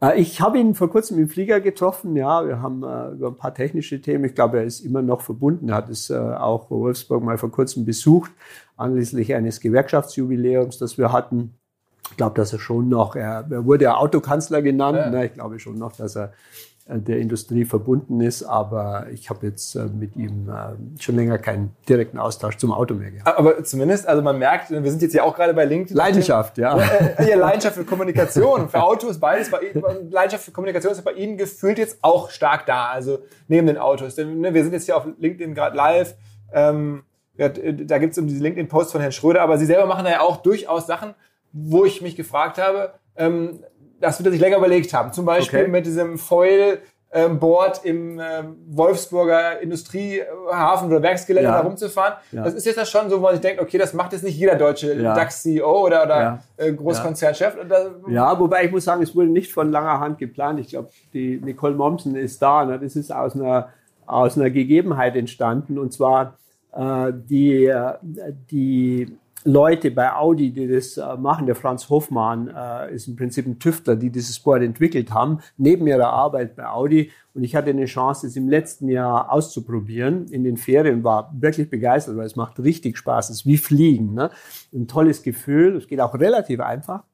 [0.00, 2.16] Äh, ich habe ihn vor kurzem im Flieger getroffen.
[2.16, 4.24] Ja, wir haben äh, über ein paar technische Themen.
[4.24, 5.68] Ich glaube, er ist immer noch verbunden.
[5.68, 8.30] Er hat es äh, auch Wolfsburg mal vor kurzem besucht,
[8.76, 11.54] anlässlich eines Gewerkschaftsjubiläums, das wir hatten.
[12.10, 14.98] Ich glaube, dass er schon noch, er, er wurde ja Autokanzler genannt.
[14.98, 15.10] Ja.
[15.10, 15.26] Ne?
[15.26, 16.32] Ich glaube schon noch, dass er
[16.88, 21.74] der Industrie verbunden ist, aber ich habe jetzt äh, mit ihm äh, schon länger keinen
[21.88, 23.36] direkten Austausch zum Auto mehr gehabt.
[23.36, 25.96] Aber zumindest, also man merkt, wir sind jetzt ja auch gerade bei LinkedIn.
[25.96, 26.78] Leidenschaft, ja.
[27.26, 29.50] Ja, Leidenschaft für Kommunikation, für Autos, beides.
[29.50, 29.58] Bei,
[30.10, 33.18] Leidenschaft für Kommunikation ist bei Ihnen gefühlt jetzt auch stark da, also
[33.48, 34.14] neben den Autos.
[34.14, 36.14] Denn ne, wir sind jetzt hier auf LinkedIn gerade live.
[36.52, 37.02] Ähm,
[37.36, 40.10] ja, da gibt es um diese LinkedIn-Post von Herrn Schröder, aber Sie selber machen da
[40.10, 41.14] ja auch durchaus Sachen,
[41.52, 43.64] wo ich mich gefragt habe, ähm,
[44.00, 45.12] das wird er sich länger überlegt haben.
[45.12, 45.70] Zum Beispiel okay.
[45.70, 46.80] mit diesem Foil
[47.12, 51.62] ähm, Board im ähm, Wolfsburger Industriehafen oder Werksgelände ja.
[51.62, 52.14] da rumzufahren.
[52.32, 52.44] Ja.
[52.44, 54.56] Das ist jetzt schon so, wo man sich denkt, okay, das macht jetzt nicht jeder
[54.56, 55.14] deutsche ja.
[55.14, 56.38] DAX-CEO oder, oder ja.
[56.56, 57.56] äh, Großkonzernchef.
[58.08, 58.38] Ja.
[58.38, 60.60] wobei ich muss sagen, es wurde nicht von langer Hand geplant.
[60.60, 62.64] Ich glaube, die Nicole Mommsen ist da.
[62.64, 62.78] Ne?
[62.78, 63.70] Das ist aus einer,
[64.04, 65.78] aus einer Gegebenheit entstanden.
[65.78, 66.36] Und zwar
[66.74, 67.94] äh, die, äh,
[68.50, 69.16] die
[69.46, 71.46] Leute bei Audi, die das äh, machen.
[71.46, 75.86] Der Franz Hofmann äh, ist im Prinzip ein Tüftler, die dieses Board entwickelt haben, neben
[75.86, 77.12] ihrer Arbeit bei Audi.
[77.32, 80.26] Und ich hatte eine Chance, es im letzten Jahr auszuprobieren.
[80.26, 83.30] In den Ferien war wirklich begeistert, weil es macht richtig Spaß.
[83.30, 84.14] Es ist wie Fliegen.
[84.14, 84.30] Ne?
[84.74, 85.76] Ein tolles Gefühl.
[85.76, 87.04] Es geht auch relativ einfach.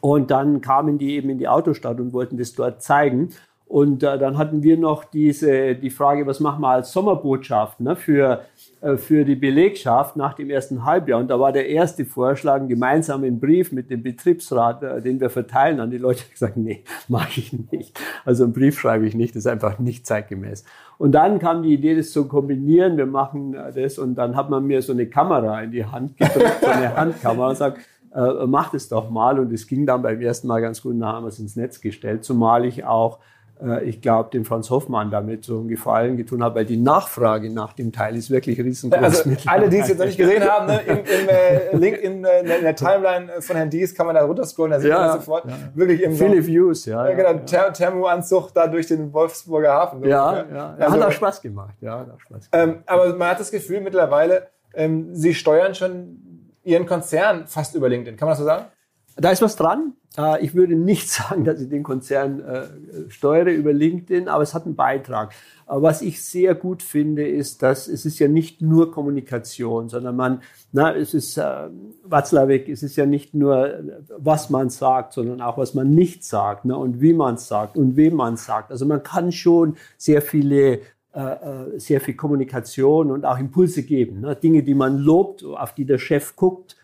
[0.00, 3.30] Und dann kamen die eben in die Autostadt und wollten das dort zeigen.
[3.66, 7.96] Und äh, dann hatten wir noch diese, die Frage, was machen wir als Sommerbotschaft ne,
[7.96, 8.42] für,
[8.96, 11.18] für die Belegschaft nach dem ersten Halbjahr.
[11.20, 15.30] Und da war der erste Vorschlag, einen gemeinsamen Brief mit dem Betriebsrat, äh, den wir
[15.30, 16.22] verteilen an die Leute.
[16.24, 17.98] Ich gesagt, nee, mache ich nicht.
[18.24, 20.64] Also einen Brief schreibe ich nicht, das ist einfach nicht zeitgemäß.
[20.98, 22.96] Und dann kam die Idee, das zu kombinieren.
[22.96, 26.16] Wir machen äh, das und dann hat man mir so eine Kamera in die Hand
[26.16, 27.78] gedrückt, so eine Handkamera und sagt,
[28.14, 29.38] äh, macht es doch mal.
[29.38, 31.80] Und es ging dann beim ersten Mal ganz gut, dann haben wir es ins Netz
[31.80, 33.35] gestellt, zumal ich auch äh,
[33.84, 37.72] ich glaube, dem Franz Hoffmann damit so einen Gefallen getun habe, weil die Nachfrage nach
[37.72, 39.02] dem Teil ist wirklich riesengroß.
[39.02, 42.24] Also alle, die es jetzt noch nicht gesehen haben, ne, im, im äh, Link in,
[42.24, 45.06] äh, in, der Timeline von Herrn Dies kann man da runterscrollen, da sieht ja, man
[45.06, 45.46] das sofort.
[45.46, 45.56] Ja.
[45.74, 47.08] Wirklich im Viele so, Views, ja.
[47.08, 50.00] ja genau, Ter Thermoanzug da durch den Wolfsburger Hafen.
[50.00, 50.76] So ja, ja, ja.
[50.78, 51.74] Also, hat auch Spaß gemacht.
[51.80, 52.68] Ja, hat auch Spaß gemacht.
[52.68, 57.88] Ähm, aber man hat das Gefühl mittlerweile, ähm, Sie steuern schon Ihren Konzern fast über
[57.88, 58.18] LinkedIn.
[58.18, 58.66] Kann man das so sagen?
[59.16, 59.94] Da ist was dran.
[60.18, 62.66] Äh, ich würde nicht sagen, dass ich den Konzern äh,
[63.08, 65.32] steuere über LinkedIn, aber es hat einen Beitrag.
[65.68, 70.42] Was ich sehr gut finde, ist, dass es ist ja nicht nur Kommunikation, sondern man,
[70.70, 71.68] na, es ist äh,
[72.04, 73.80] Watzlawick, es ist ja nicht nur,
[74.16, 77.76] was man sagt, sondern auch, was man nicht sagt ne, und wie man es sagt
[77.76, 78.70] und wem man es sagt.
[78.70, 80.80] Also man kann schon sehr viele
[81.12, 84.20] äh, sehr viel Kommunikation und auch Impulse geben.
[84.20, 84.36] Ne?
[84.36, 86.76] Dinge, die man lobt, auf die der Chef guckt,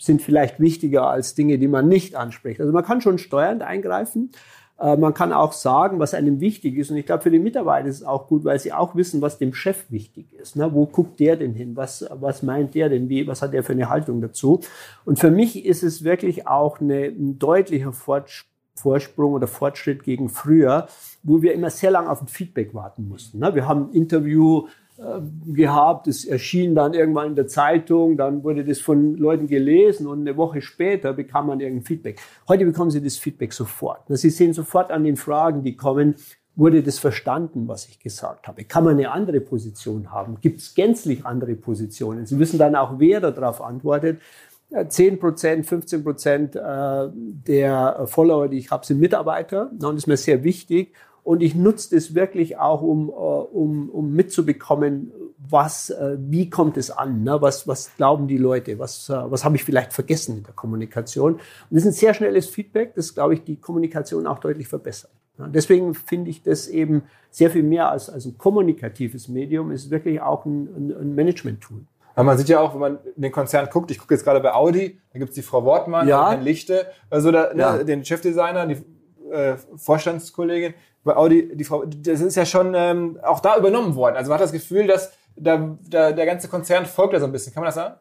[0.00, 2.60] sind vielleicht wichtiger als Dinge, die man nicht anspricht.
[2.60, 4.30] Also man kann schon steuernd eingreifen.
[4.80, 6.90] Äh, man kann auch sagen, was einem wichtig ist.
[6.90, 9.36] Und ich glaube, für die Mitarbeiter ist es auch gut, weil sie auch wissen, was
[9.36, 10.56] dem Chef wichtig ist.
[10.56, 10.72] Ne?
[10.72, 11.76] Wo guckt der denn hin?
[11.76, 13.10] Was, was meint der denn?
[13.10, 14.60] Wie, was hat der für eine Haltung dazu?
[15.04, 20.88] Und für mich ist es wirklich auch eine, ein deutlicher Vorsprung oder Fortschritt gegen früher,
[21.22, 23.38] wo wir immer sehr lange auf ein Feedback warten mussten.
[23.38, 24.66] Wir haben ein Interview
[25.46, 26.06] gehabt.
[26.08, 30.36] Es erschien dann irgendwann in der Zeitung, dann wurde das von Leuten gelesen und eine
[30.36, 32.20] Woche später bekam man irgendein Feedback.
[32.48, 34.02] Heute bekommen Sie das Feedback sofort.
[34.08, 36.16] Sie sehen sofort an den Fragen, die kommen,
[36.54, 38.64] wurde das verstanden, was ich gesagt habe?
[38.64, 40.38] Kann man eine andere Position haben?
[40.40, 42.26] Gibt es gänzlich andere Positionen?
[42.26, 44.20] Sie wissen dann auch, wer darauf antwortet.
[44.88, 49.70] 10 Prozent, 15 Prozent äh, der Follower, die ich habe, sind Mitarbeiter.
[49.70, 50.94] Und das ist mir sehr wichtig.
[51.22, 56.76] Und ich nutze das wirklich auch, um, äh, um, um mitzubekommen, was, äh, wie kommt
[56.76, 57.40] es an, ne?
[57.40, 61.34] was, was glauben die Leute, was, äh, was habe ich vielleicht vergessen in der Kommunikation.
[61.34, 61.40] Und
[61.70, 65.10] das ist ein sehr schnelles Feedback, das, glaube ich, die Kommunikation auch deutlich verbessert.
[65.48, 70.20] Deswegen finde ich das eben sehr viel mehr als, als ein kommunikatives Medium, ist wirklich
[70.20, 71.80] auch ein, ein, ein Management-Tool.
[72.14, 74.40] Aber man sieht ja auch, wenn man in den Konzern guckt, ich gucke jetzt gerade
[74.40, 76.30] bei Audi, da gibt es die Frau Wortmann, ja.
[76.30, 77.84] Herrn Lichte, also da, ne, ja.
[77.84, 78.76] den Chefdesigner, die
[79.32, 84.16] äh, Vorstandskollegin, bei Audi, die Frau, das ist ja schon ähm, auch da übernommen worden.
[84.16, 87.32] Also man hat das Gefühl, dass da, da, der ganze Konzern folgt da so ein
[87.32, 87.52] bisschen.
[87.52, 87.94] Kann man das sagen?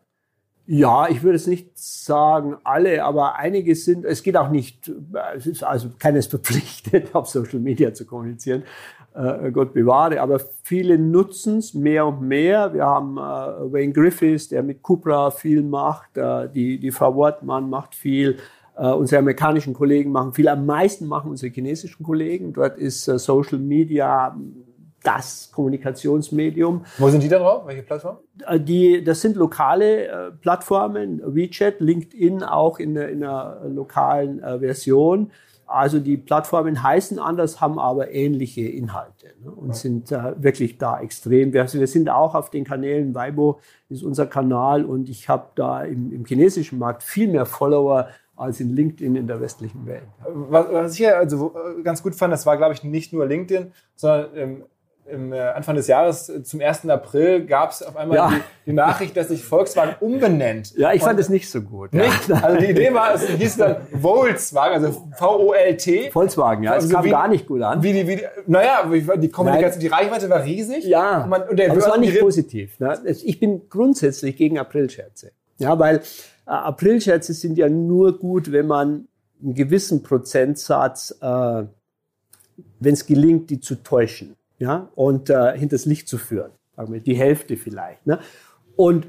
[0.72, 4.92] Ja, ich würde es nicht sagen alle, aber einige sind, es geht auch nicht,
[5.36, 8.64] es ist also keines verpflichtet, auf Social Media zu kommunizieren,
[9.16, 12.72] äh, Gott bewahre, aber viele nutzen es mehr und mehr.
[12.72, 17.68] Wir haben äh, Wayne Griffiths, der mit Cupra viel macht, äh, die, die Frau Wortmann
[17.68, 18.38] macht viel,
[18.88, 22.54] unsere amerikanischen Kollegen machen viel, am meisten machen unsere chinesischen Kollegen.
[22.54, 24.36] Dort ist uh, Social Media
[25.04, 26.86] das Kommunikationsmedium.
[26.98, 27.66] Wo sind die da drauf?
[27.66, 28.18] Welche Plattform?
[28.50, 35.32] Uh, die, das sind lokale Plattformen, WeChat, LinkedIn auch in, der, in einer lokalen Version.
[35.70, 39.74] Also die Plattformen heißen anders, haben aber ähnliche Inhalte ne, und ja.
[39.76, 41.54] sind äh, wirklich da extrem.
[41.54, 45.84] Wir, wir, sind auch auf den Kanälen, Weibo ist unser Kanal und ich habe da
[45.84, 48.08] im, im chinesischen Markt viel mehr Follower
[48.40, 50.08] als in LinkedIn in der westlichen Welt.
[50.26, 53.74] Was, ich hier also äh, ganz gut fand, das war, glaube ich, nicht nur LinkedIn,
[53.96, 54.64] sondern im,
[55.06, 56.88] im äh, Anfang des Jahres, äh, zum 1.
[56.90, 58.30] April, gab es auf einmal ja.
[58.30, 60.74] die, die, Nachricht, dass sich Volkswagen umbenennt.
[60.78, 61.94] Ja, ich fand es nicht so gut.
[61.94, 62.30] Nicht?
[62.30, 62.42] Ja.
[62.42, 66.12] Also die Idee war, es hieß dann Volkswagen, also V-O-L-T.
[66.12, 67.84] Volkswagen, ja, es also kam wie, gar nicht gut an.
[67.84, 69.80] Wie die, wie die, naja, die Kommunikation, Nein.
[69.82, 70.86] die Reichweite war riesig.
[70.86, 72.80] Ja, und man, und aber es war nicht positiv.
[72.80, 72.98] Ne?
[73.04, 75.32] Ich bin grundsätzlich gegen Aprilscherze.
[75.58, 76.02] Ja, weil
[76.50, 79.08] Aprilscherze sind ja nur gut, wenn man
[79.42, 81.64] einen gewissen Prozentsatz, äh,
[82.80, 86.52] wenn es gelingt, die zu täuschen ja, und äh, hinters Licht zu führen.
[86.76, 88.06] Sagen wir, die Hälfte vielleicht.
[88.06, 88.20] Ne?
[88.76, 89.08] Und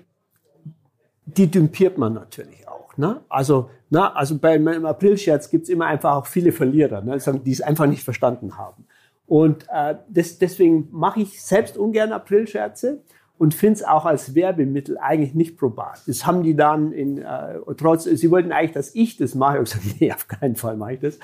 [1.26, 2.96] die dümpiert man natürlich auch.
[2.96, 3.20] Ne?
[3.28, 7.18] Also, na, also bei meinem Aprilscherz gibt's immer einfach auch viele Verlierer, ne?
[7.44, 8.86] die es einfach nicht verstanden haben.
[9.26, 13.02] Und äh, das, deswegen mache ich selbst ungern Aprilscherze
[13.40, 16.02] und finde es auch als Werbemittel eigentlich nicht probat.
[16.06, 19.52] Das haben die dann in, äh, trotz, sie wollten eigentlich, dass ich das mache.
[19.62, 21.16] Ich habe gesagt, nee, auf keinen Fall mache ich das.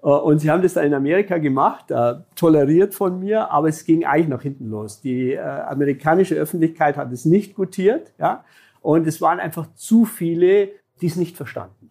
[0.00, 3.84] Äh, und sie haben das dann in Amerika gemacht, äh, toleriert von mir, aber es
[3.84, 5.00] ging eigentlich nach hinten los.
[5.00, 8.44] Die äh, amerikanische Öffentlichkeit hat es nicht gutiert, ja,
[8.80, 10.68] und es waren einfach zu viele,
[11.00, 11.90] die es nicht verstanden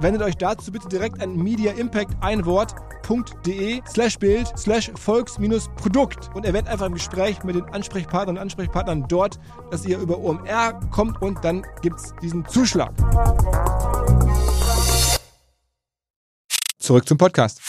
[0.00, 2.74] Wendet euch dazu bitte direkt an Media Impact ein Wort
[3.10, 9.06] www.de slash Bild slash Volks-Produkt und erwähnt einfach im Gespräch mit den Ansprechpartnern und Ansprechpartnern
[9.08, 9.38] dort,
[9.70, 12.92] dass ihr über OMR kommt und dann gibt es diesen Zuschlag.
[16.78, 17.60] Zurück zum Podcast.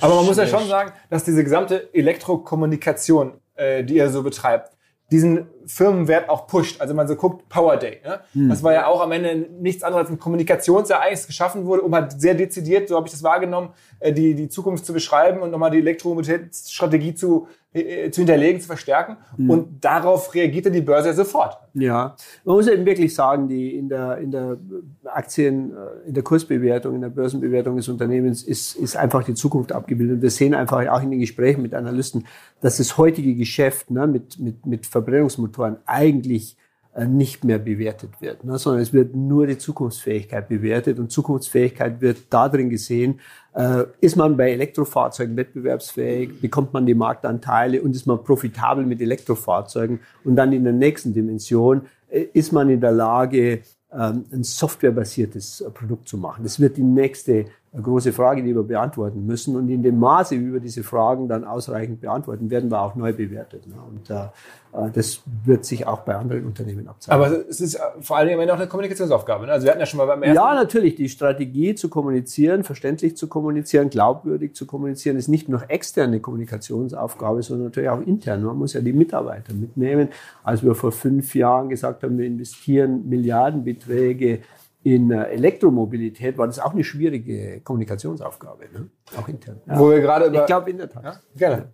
[0.00, 4.76] Aber man muss ja schon sagen, dass diese gesamte Elektrokommunikation, äh, die ihr so betreibt,
[5.10, 6.80] diesen Firmenwert auch pusht.
[6.80, 8.00] Also man so guckt, Power Day.
[8.04, 8.20] Ne?
[8.32, 8.48] Hm.
[8.48, 12.20] Das war ja auch am Ende nichts anderes als ein Kommunikationsereignis geschaffen wurde, um halt
[12.20, 15.70] sehr dezidiert, so habe ich das wahrgenommen, äh, die, die Zukunft zu beschreiben und nochmal
[15.70, 19.16] die Elektromobilitätsstrategie zu, äh, zu hinterlegen, zu verstärken.
[19.36, 19.50] Hm.
[19.50, 21.58] Und darauf reagierte die Börse sofort.
[21.74, 24.56] Ja, man muss eben wirklich sagen, die in der, in der
[25.04, 29.72] Aktien, äh, in der Kursbewertung, in der Börsenbewertung des Unternehmens ist, ist einfach die Zukunft
[29.72, 30.22] abgebildet.
[30.22, 32.26] Wir sehen einfach auch in den Gesprächen mit Analysten,
[32.60, 35.55] dass das heutige Geschäft ne, mit, mit, mit Verbrennungsmotoren
[35.86, 36.56] eigentlich
[36.96, 40.98] äh, nicht mehr bewertet wird, ne, sondern es wird nur die Zukunftsfähigkeit bewertet.
[40.98, 43.20] Und Zukunftsfähigkeit wird darin gesehen,
[43.54, 49.02] äh, ist man bei Elektrofahrzeugen wettbewerbsfähig, bekommt man die Marktanteile und ist man profitabel mit
[49.02, 50.00] Elektrofahrzeugen.
[50.24, 53.60] Und dann in der nächsten Dimension äh, ist man in der Lage,
[53.92, 56.44] ähm, ein softwarebasiertes Produkt zu machen.
[56.44, 59.56] Das wird die nächste große Frage, die wir beantworten müssen.
[59.56, 63.12] Und in dem Maße, wie wir diese Fragen dann ausreichend beantworten, werden wir auch neu
[63.12, 63.66] bewertet.
[63.66, 63.74] Ne?
[63.88, 64.28] Und äh,
[64.76, 67.26] äh, das wird sich auch bei anderen Unternehmen abzeichnen.
[67.26, 69.46] Aber es ist äh, vor allen Dingen auch eine Kommunikationsaufgabe.
[69.46, 69.52] Ne?
[69.52, 70.36] Also wir hatten ja schon mal beim ersten.
[70.36, 70.94] Ja, natürlich.
[70.94, 77.42] Die Strategie zu kommunizieren, verständlich zu kommunizieren, glaubwürdig zu kommunizieren, ist nicht nur externe Kommunikationsaufgabe,
[77.42, 78.42] sondern natürlich auch intern.
[78.42, 80.08] Man muss ja die Mitarbeiter mitnehmen.
[80.42, 84.40] Als wir vor fünf Jahren gesagt haben, wir investieren Milliardenbeträge
[84.86, 88.88] in Elektromobilität war das auch eine schwierige Kommunikationsaufgabe, ne?
[89.16, 89.60] auch intern.
[89.66, 89.80] Ja.
[89.80, 91.02] Wo wir gerade über ich glaube in der Tat.
[91.02, 91.20] Ja?
[91.36, 91.72] Gerne.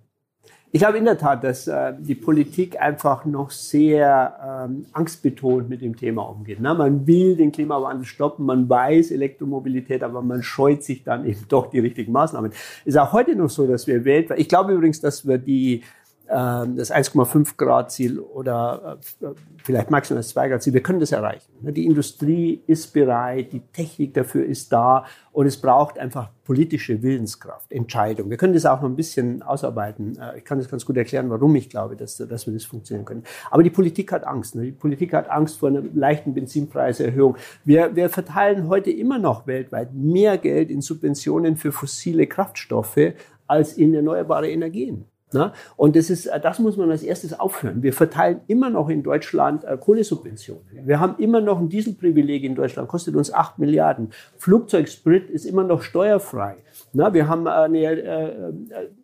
[0.70, 5.82] Ich glaube in der Tat, dass äh, die Politik einfach noch sehr ähm, angstbetont mit
[5.82, 6.56] dem Thema umgeht.
[6.62, 11.44] Na, man will den Klimawandel stoppen, man weiß Elektromobilität, aber man scheut sich dann eben
[11.50, 12.52] doch die richtigen Maßnahmen.
[12.86, 15.82] Ist auch heute noch so, dass wir weltweit, ich glaube übrigens, dass wir die
[16.34, 19.26] das 1,5 Grad Ziel oder äh,
[19.62, 21.52] vielleicht maximal das 2 Grad Ziel, wir können das erreichen.
[21.60, 27.02] Ne, die Industrie ist bereit, die Technik dafür ist da und es braucht einfach politische
[27.02, 28.30] Willenskraft, Entscheidung.
[28.30, 30.18] Wir können das auch noch ein bisschen ausarbeiten.
[30.18, 33.04] Äh, ich kann das ganz gut erklären, warum ich glaube, dass, dass wir das funktionieren
[33.04, 33.24] können.
[33.50, 34.54] Aber die Politik hat Angst.
[34.54, 34.62] Ne?
[34.62, 37.36] Die Politik hat Angst vor einer leichten Benzinpreiserhöhung.
[37.64, 43.12] Wir, wir verteilen heute immer noch weltweit mehr Geld in Subventionen für fossile Kraftstoffe
[43.46, 45.11] als in erneuerbare Energien.
[45.32, 45.52] Na?
[45.76, 47.82] Und das ist, das muss man als erstes aufhören.
[47.82, 50.62] Wir verteilen immer noch in Deutschland äh, Kohlesubventionen.
[50.84, 54.10] Wir haben immer noch ein Dieselprivileg in Deutschland, kostet uns acht Milliarden.
[54.36, 56.56] Flugzeugsprit ist immer noch steuerfrei.
[56.92, 58.52] Na, wir haben eine äh, äh,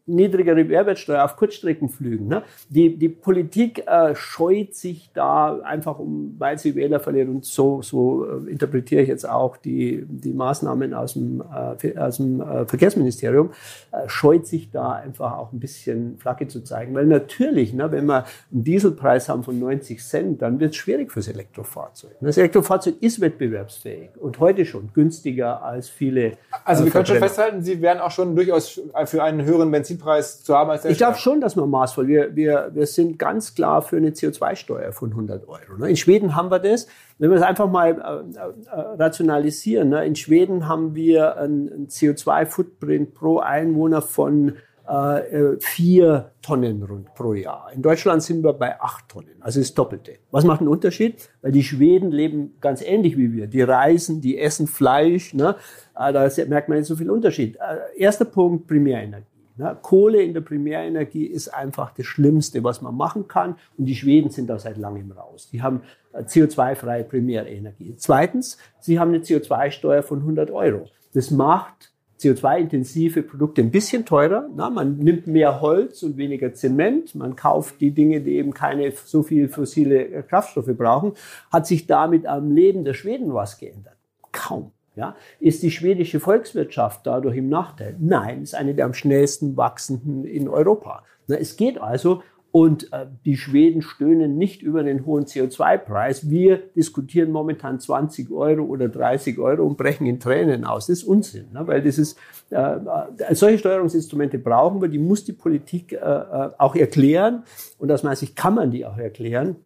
[0.08, 2.26] niedrigere Mehrwertsteuer auf Kurzstreckenflügen.
[2.26, 2.42] Ne?
[2.68, 7.28] Die, die Politik äh, scheut sich da einfach, um, weil sie Wähler verliert.
[7.28, 11.42] Und so, so äh, interpretiere ich jetzt auch die, die Maßnahmen aus dem,
[11.82, 13.50] äh, aus dem äh, Verkehrsministerium,
[13.92, 16.94] äh, scheut sich da einfach auch ein bisschen Flagge zu zeigen.
[16.94, 21.12] Weil natürlich, ne, wenn wir einen Dieselpreis haben von 90 Cent, dann wird es schwierig
[21.12, 22.12] fürs Elektrofahrzeug.
[22.20, 26.32] Das Elektrofahrzeug ist wettbewerbsfähig und heute schon günstiger als viele.
[26.64, 30.42] Also wir können schon festhalten, Sie werden auch schon durchaus für einen höheren Benzin Benzinpreis
[30.42, 32.06] zu haben als der Ich glaube schon, dass man maßvoll.
[32.06, 35.78] Wir, wir, wir sind ganz klar für eine CO2-Steuer von 100 Euro.
[35.78, 35.90] Ne?
[35.90, 36.86] In Schweden haben wir das.
[37.18, 40.04] Wenn wir es einfach mal äh, äh, rationalisieren, ne?
[40.04, 44.54] in Schweden haben wir einen CO2-Footprint pro Einwohner von
[44.86, 47.70] äh, vier Tonnen rund pro Jahr.
[47.74, 50.12] In Deutschland sind wir bei acht Tonnen, also das Doppelte.
[50.30, 51.28] Was macht einen Unterschied?
[51.42, 53.48] Weil die Schweden leben ganz ähnlich wie wir.
[53.48, 55.34] Die reisen, die essen Fleisch.
[55.34, 55.56] Ne?
[55.94, 57.58] Da merkt man nicht so viel Unterschied.
[57.98, 59.37] Erster Punkt, Primärenergie.
[59.58, 59.76] Ne?
[59.82, 63.56] Kohle in der Primärenergie ist einfach das Schlimmste, was man machen kann.
[63.76, 65.48] Und die Schweden sind da seit langem raus.
[65.52, 65.82] Die haben
[66.12, 67.94] äh, CO2-freie Primärenergie.
[67.96, 70.86] Zweitens, sie haben eine CO2-Steuer von 100 Euro.
[71.12, 74.48] Das macht CO2-intensive Produkte ein bisschen teurer.
[74.54, 77.14] Na, man nimmt mehr Holz und weniger Zement.
[77.14, 81.12] Man kauft die Dinge, die eben keine so viel fossile Kraftstoffe brauchen.
[81.52, 83.96] Hat sich damit am Leben der Schweden was geändert?
[84.32, 84.72] Kaum.
[84.98, 87.94] Ja, ist die schwedische Volkswirtschaft dadurch im Nachteil?
[88.00, 91.04] Nein, ist eine der am schnellsten wachsenden in Europa.
[91.28, 92.20] Na, es geht also
[92.50, 96.28] und äh, die Schweden stöhnen nicht über den hohen CO2-Preis.
[96.28, 100.88] Wir diskutieren momentan 20 Euro oder 30 Euro und brechen in Tränen aus.
[100.88, 101.64] Das ist Unsinn, ne?
[101.68, 102.18] weil das ist,
[102.50, 107.44] äh, äh, solche Steuerungsinstrumente brauchen wir, die muss die Politik äh, äh auch erklären
[107.78, 109.56] und aus meiner Sicht kann man die auch erklären.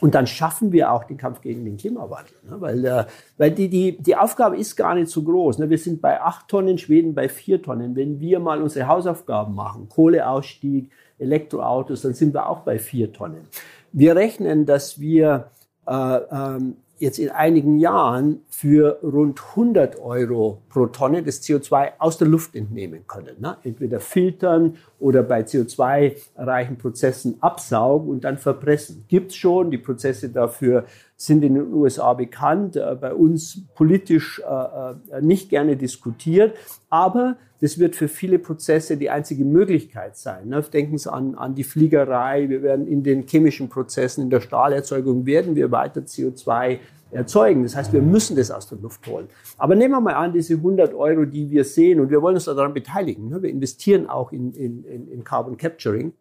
[0.00, 2.34] Und dann schaffen wir auch den Kampf gegen den Klimawandel.
[2.48, 2.60] Ne?
[2.60, 3.04] Weil, äh,
[3.36, 5.58] weil die, die, die Aufgabe ist gar nicht so groß.
[5.58, 5.70] Ne?
[5.70, 7.94] Wir sind bei acht Tonnen, Schweden bei vier Tonnen.
[7.96, 13.46] Wenn wir mal unsere Hausaufgaben machen, Kohleausstieg, Elektroautos, dann sind wir auch bei vier Tonnen.
[13.92, 15.50] Wir rechnen, dass wir
[15.86, 22.18] äh, ähm, jetzt in einigen Jahren für rund 100 Euro pro Tonne das CO2 aus
[22.18, 23.40] der Luft entnehmen können.
[23.40, 23.56] Ne?
[23.64, 29.04] Entweder filtern oder bei CO2-reichen Prozessen absaugen und dann verpressen.
[29.08, 30.84] Gibt's schon, die Prozesse dafür
[31.20, 36.56] sind in den USA bekannt, äh, bei uns politisch äh, äh, nicht gerne diskutiert,
[36.88, 40.48] aber das wird für viele Prozesse die einzige Möglichkeit sein.
[40.48, 40.62] Ne?
[40.62, 42.48] Denken Sie an, an die Fliegerei.
[42.48, 46.78] Wir werden in den chemischen Prozessen, in der Stahlerzeugung werden wir weiter CO2
[47.10, 47.64] erzeugen.
[47.64, 49.28] Das heißt, wir müssen das aus der Luft holen.
[49.58, 52.46] Aber nehmen wir mal an, diese 100 Euro, die wir sehen, und wir wollen uns
[52.46, 53.28] daran beteiligen.
[53.28, 53.42] Ne?
[53.42, 56.14] Wir investieren auch in, in, in Carbon Capturing.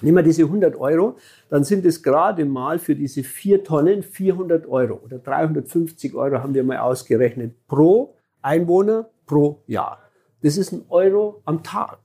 [0.00, 1.16] Nehmen wir diese 100 Euro,
[1.48, 6.54] dann sind es gerade mal für diese vier Tonnen 400 Euro oder 350 Euro haben
[6.54, 9.98] wir mal ausgerechnet pro Einwohner pro Jahr.
[10.42, 11.98] Das ist ein Euro am Tag.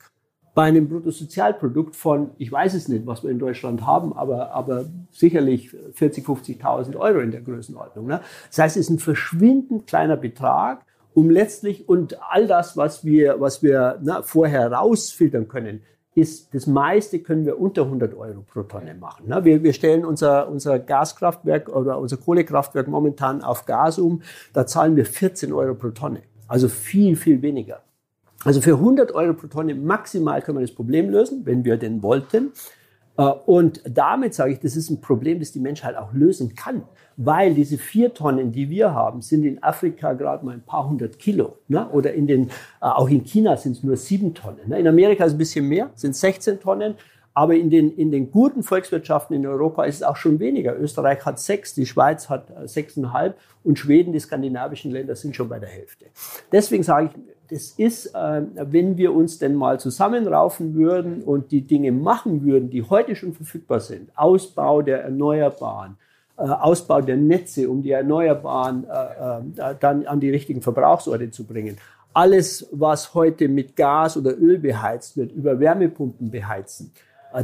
[0.53, 4.85] Bei einem Bruttosozialprodukt von, ich weiß es nicht, was wir in Deutschland haben, aber, aber
[5.11, 8.07] sicherlich 40, 50.000 Euro in der Größenordnung.
[8.07, 8.21] Ne?
[8.49, 10.83] Das heißt, es ist ein verschwindend kleiner Betrag,
[11.13, 15.81] um letztlich und all das, was wir, was wir na, vorher rausfiltern können,
[16.17, 19.27] ist, das meiste können wir unter 100 Euro pro Tonne machen.
[19.27, 19.45] Ne?
[19.45, 24.23] Wir, wir stellen unser, unser Gaskraftwerk oder unser Kohlekraftwerk momentan auf Gas um.
[24.51, 26.23] Da zahlen wir 14 Euro pro Tonne.
[26.47, 27.81] Also viel, viel weniger.
[28.43, 32.01] Also für 100 Euro pro Tonne maximal können wir das Problem lösen, wenn wir denn
[32.01, 32.51] wollten.
[33.17, 36.81] Äh, und damit sage ich, das ist ein Problem, das die Menschheit auch lösen kann,
[37.17, 41.17] weil diese vier Tonnen, die wir haben, sind in Afrika gerade mal ein paar hundert
[41.17, 41.57] Kilo.
[41.67, 41.89] Ne?
[41.89, 42.49] Oder in den, äh,
[42.81, 44.67] auch in China sind es nur sieben Tonnen.
[44.67, 44.79] Ne?
[44.79, 46.95] In Amerika ist es ein bisschen mehr, sind 16 Tonnen.
[47.33, 50.75] Aber in den, in den guten Volkswirtschaften in Europa ist es auch schon weniger.
[50.75, 55.49] Österreich hat sechs, die Schweiz hat äh, sechseinhalb und Schweden, die skandinavischen Länder sind schon
[55.49, 56.05] bei der Hälfte.
[56.51, 61.61] Deswegen sage ich, das ist, äh, wenn wir uns denn mal zusammenraufen würden und die
[61.61, 65.97] Dinge machen würden, die heute schon verfügbar sind, Ausbau der Erneuerbaren,
[66.37, 71.77] Ausbau der Netze, um die Erneuerbaren äh, dann an die richtigen Verbrauchsorte zu bringen.
[72.13, 76.91] Alles, was heute mit Gas oder Öl beheizt wird, über Wärmepumpen beheizen,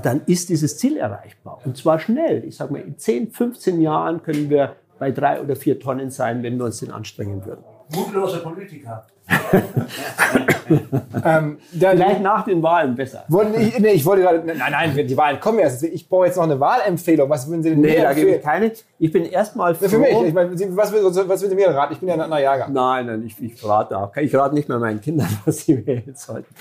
[0.02, 1.60] dann ist dieses Ziel erreichbar.
[1.66, 2.44] Und zwar schnell.
[2.46, 6.42] Ich sage mal, in 10, 15 Jahren können wir bei drei oder vier Tonnen sein,
[6.42, 7.64] wenn wir uns den anstrengen würden.
[7.94, 9.06] Mutlose Politiker.
[11.26, 13.24] ähm, Vielleicht nach den Wahlen besser.
[13.28, 15.84] Wollte, ich, nee, ich wollte gerade, nein, nein, die Wahlen kommen erst.
[15.84, 17.30] Ich brauche jetzt noch eine Wahlempfehlung.
[17.30, 18.72] Was würden Sie denn nee, mir da gebe ich keine.
[19.00, 19.88] Ich bin erstmal froh.
[19.88, 20.10] Für mich.
[20.10, 21.94] Ich meine, was, was würden Sie mir raten?
[21.94, 22.74] Ich bin ja ein anderer Jahrgang.
[22.74, 24.16] Nein, nein, ich, ich rate auch.
[24.18, 26.54] Ich rate nicht mehr meinen Kindern, was sie wählen sollten.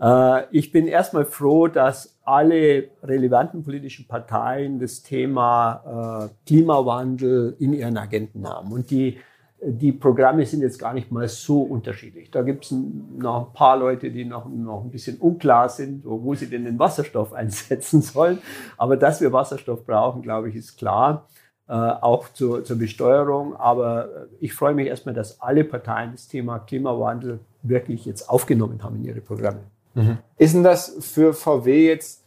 [0.00, 7.72] Äh, ich bin erstmal froh, dass alle relevanten politischen Parteien das Thema äh, Klimawandel in
[7.72, 8.72] ihren Agenten haben.
[8.72, 9.18] Und die
[9.66, 12.30] die Programme sind jetzt gar nicht mal so unterschiedlich.
[12.30, 16.34] Da gibt es noch ein paar Leute, die noch, noch ein bisschen unklar sind, wo
[16.34, 18.38] sie denn den Wasserstoff einsetzen sollen.
[18.76, 21.28] Aber dass wir Wasserstoff brauchen, glaube ich, ist klar,
[21.66, 23.56] äh, auch zur, zur Besteuerung.
[23.56, 28.82] Aber äh, ich freue mich erstmal, dass alle Parteien das Thema Klimawandel wirklich jetzt aufgenommen
[28.82, 29.60] haben in ihre Programme.
[29.94, 30.18] Mhm.
[30.36, 32.22] Ist denn das für VW jetzt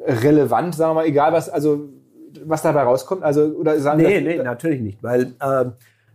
[0.00, 1.88] relevant, sagen wir mal, egal was, also
[2.44, 3.22] was dabei rauskommt?
[3.22, 5.66] Also, oder sagen nee, nee, natürlich nicht, weil äh,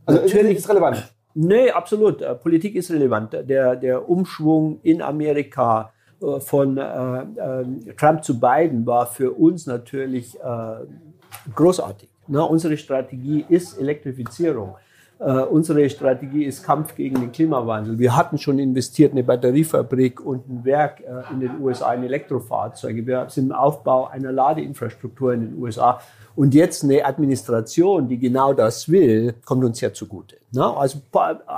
[0.10, 1.12] also natürlich ist relevant.
[1.36, 2.22] Nee, absolut.
[2.22, 3.34] Äh, Politik ist relevant.
[3.34, 5.91] Der, der Umschwung in Amerika
[6.22, 10.41] äh, von äh, äh, Trump zu Biden war für uns natürlich äh,
[11.55, 12.10] großartig.
[12.28, 14.76] Na, unsere Strategie ist Elektrifizierung.
[15.22, 17.99] Uh, unsere Strategie ist Kampf gegen den Klimawandel.
[17.99, 23.05] Wir hatten schon investiert eine Batteriefabrik und ein Werk in den USA in Elektrofahrzeuge.
[23.05, 25.99] Wir sind im Aufbau einer Ladeinfrastruktur in den USA.
[26.39, 30.37] Und jetzt eine Administration, die genau das will, kommt uns ja zugute.
[30.53, 30.63] Ne?
[30.63, 31.01] Also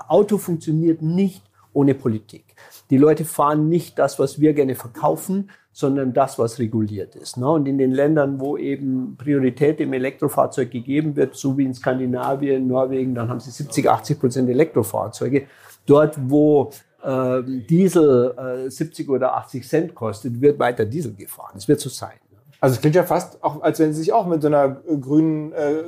[0.07, 2.55] Auto funktioniert nicht ohne Politik.
[2.89, 7.37] Die Leute fahren nicht das, was wir gerne verkaufen, sondern das, was reguliert ist.
[7.37, 7.47] Ne?
[7.47, 12.65] Und in den Ländern, wo eben Priorität dem Elektrofahrzeug gegeben wird, so wie in Skandinavien,
[12.65, 15.45] Norwegen, dann haben sie 70, 80 Prozent Elektrofahrzeuge.
[15.85, 16.71] Dort, wo
[17.03, 21.53] äh, Diesel äh, 70 oder 80 Cent kostet, wird weiter Diesel gefahren.
[21.55, 22.17] Es wird so sein.
[22.61, 24.95] Also es klingt ja fast auch, als wenn Sie sich auch mit so einer äh,
[24.95, 25.83] grünen, äh,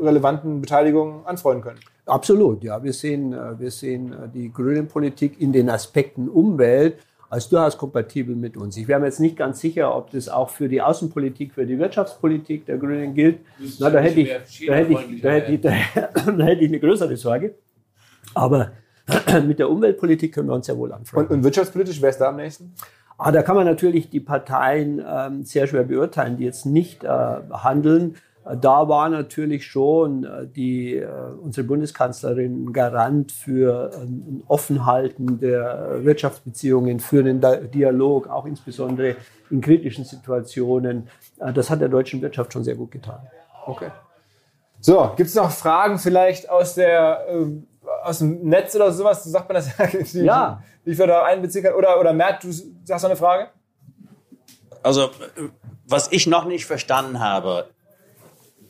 [0.00, 1.78] relevanten Beteiligung anfreunden können.
[2.06, 2.82] Absolut, ja.
[2.82, 6.96] Wir sehen, äh, wir sehen äh, die grüne Politik in den Aspekten Umwelt
[7.28, 8.76] als durchaus kompatibel mit uns.
[8.78, 11.78] Ich wäre mir jetzt nicht ganz sicher, ob das auch für die Außenpolitik, für die
[11.78, 13.40] Wirtschaftspolitik der Grünen gilt.
[13.78, 17.16] Na, da hätte ich, da hätte ich, da hätte ich, da hätte ich eine größere
[17.16, 17.54] Sorge.
[18.34, 18.72] Aber
[19.46, 21.32] mit der Umweltpolitik können wir uns ja wohl anfreunden.
[21.32, 22.74] Und, und wirtschaftspolitisch, wer ist da am nächsten?
[23.24, 27.08] Ah, da kann man natürlich die Parteien ähm, sehr schwer beurteilen, die jetzt nicht äh,
[27.08, 28.16] handeln.
[28.60, 31.06] Da war natürlich schon äh, die, äh,
[31.40, 37.40] unsere Bundeskanzlerin Garant für ein Offenhalten der Wirtschaftsbeziehungen, für den
[37.72, 39.14] Dialog, auch insbesondere
[39.50, 41.08] in kritischen Situationen.
[41.38, 43.20] Äh, das hat der deutschen Wirtschaft schon sehr gut getan.
[43.66, 43.90] Okay.
[44.80, 47.24] So, gibt es noch Fragen vielleicht aus der
[48.02, 49.24] aus dem Netz oder sowas?
[49.24, 50.62] Sagt man das die, ja.
[50.84, 51.74] Wie ich da einbeziehen kann?
[51.74, 53.48] Oder, oder Mert, du sagst noch eine Frage?
[54.82, 55.10] Also,
[55.86, 57.68] was ich noch nicht verstanden habe,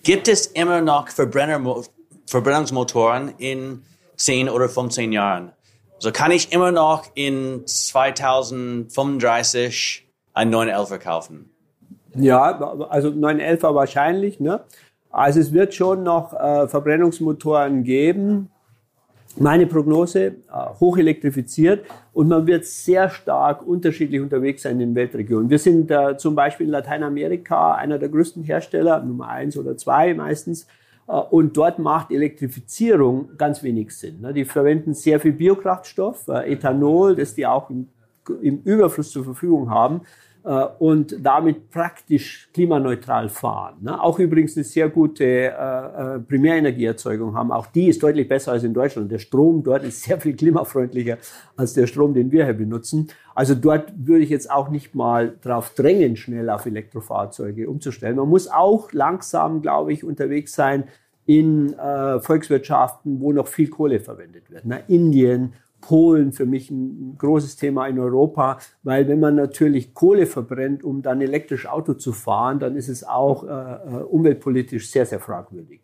[0.03, 1.85] Gibt es immer noch Verbrenner,
[2.27, 3.85] Verbrennungsmotoren in
[4.17, 5.53] 10 oder 15 Jahren?
[5.99, 11.51] So kann ich immer noch in 2035 einen 911 kaufen?
[12.17, 12.59] Ja,
[12.91, 14.41] also 911er wahrscheinlich.
[14.41, 14.65] Ne?
[15.11, 18.51] Also es wird schon noch äh, Verbrennungsmotoren geben.
[19.39, 20.35] Meine Prognose, äh,
[20.79, 25.49] hoch elektrifiziert und man wird sehr stark unterschiedlich unterwegs sein in den Weltregionen.
[25.49, 30.13] Wir sind äh, zum Beispiel in Lateinamerika einer der größten Hersteller, Nummer eins oder zwei
[30.13, 30.67] meistens.
[31.09, 34.21] Äh, und dort macht Elektrifizierung ganz wenig Sinn.
[34.21, 34.35] Ne?
[34.35, 37.89] Die verwenden sehr viel Biokraftstoff, äh, Ethanol, das die auch im,
[38.43, 40.03] im Überfluss zur Verfügung haben.
[40.45, 43.77] Äh, und damit praktisch klimaneutral fahren.
[43.81, 44.03] Ne?
[44.03, 47.53] Auch übrigens eine sehr gute äh, äh, Primärenergieerzeugung haben.
[47.53, 49.13] Auch die ist deutlich besser als in Deutschland.
[49.13, 51.19] Der Strom dort ist sehr viel klimafreundlicher
[51.57, 53.09] als der Strom, den wir hier benutzen.
[53.37, 58.17] Also dort würde ich jetzt auch nicht mal drauf drängen, schnell auf Elektrofahrzeuge umzustellen.
[58.17, 60.85] Man muss auch langsam, glaube ich, unterwegs sein
[61.25, 61.75] in
[62.21, 64.65] Volkswirtschaften, wo noch viel Kohle verwendet wird.
[64.65, 65.53] Na, Indien,
[65.83, 71.03] Polen für mich ein großes Thema in Europa, weil wenn man natürlich Kohle verbrennt, um
[71.03, 75.83] dann elektrisch Auto zu fahren, dann ist es auch äh, äh, umweltpolitisch sehr, sehr fragwürdig.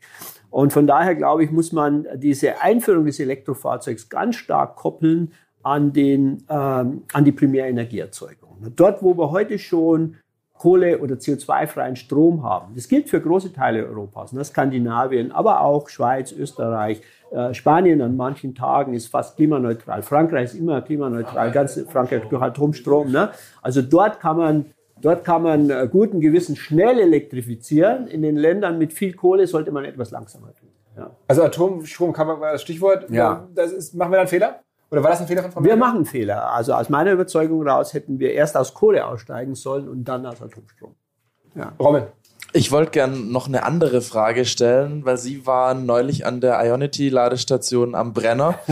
[0.49, 5.33] Und von daher glaube ich, muss man diese Einführung des Elektrofahrzeugs ganz stark koppeln
[5.63, 8.73] an, den, ähm, an die Primärenergieerzeugung.
[8.75, 10.17] Dort, wo wir heute schon
[10.59, 12.75] Kohle- oder CO2-freien Strom haben.
[12.75, 14.45] Das gilt für große Teile Europas, ne?
[14.45, 17.01] Skandinavien, aber auch Schweiz, Österreich,
[17.31, 20.03] äh, Spanien an manchen Tagen ist fast klimaneutral.
[20.03, 23.11] Frankreich ist immer klimaneutral, ganz Frankreich durch Atomstrom.
[23.11, 23.31] Ne?
[23.63, 24.67] Also dort kann man
[25.01, 28.09] Dort kann man äh, guten Gewissen schnell elektrifizieren.
[28.09, 30.71] In den Ländern mit viel Kohle sollte man etwas langsamer tun.
[30.97, 31.17] Ja.
[31.29, 33.09] Also Atomstrom kann man das Stichwort.
[33.11, 33.49] Ja.
[33.55, 34.61] Das ist, machen wir da einen Fehler?
[34.91, 36.51] Oder war das ein Fehler von Frau Wir machen Fehler.
[36.53, 40.41] Also aus meiner Überzeugung raus hätten wir erst aus Kohle aussteigen sollen und dann aus
[40.41, 40.95] Atomstrom.
[41.55, 41.73] Ja.
[41.79, 42.09] Rommel.
[42.55, 47.95] Ich wollte gern noch eine andere Frage stellen, weil Sie waren neulich an der Ionity-Ladestation
[47.95, 48.59] am Brenner.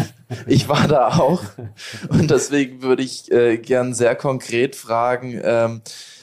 [0.49, 1.41] Ich war da auch.
[2.09, 5.41] Und deswegen würde ich äh, gern sehr konkret fragen.
[5.41, 5.83] Ähm,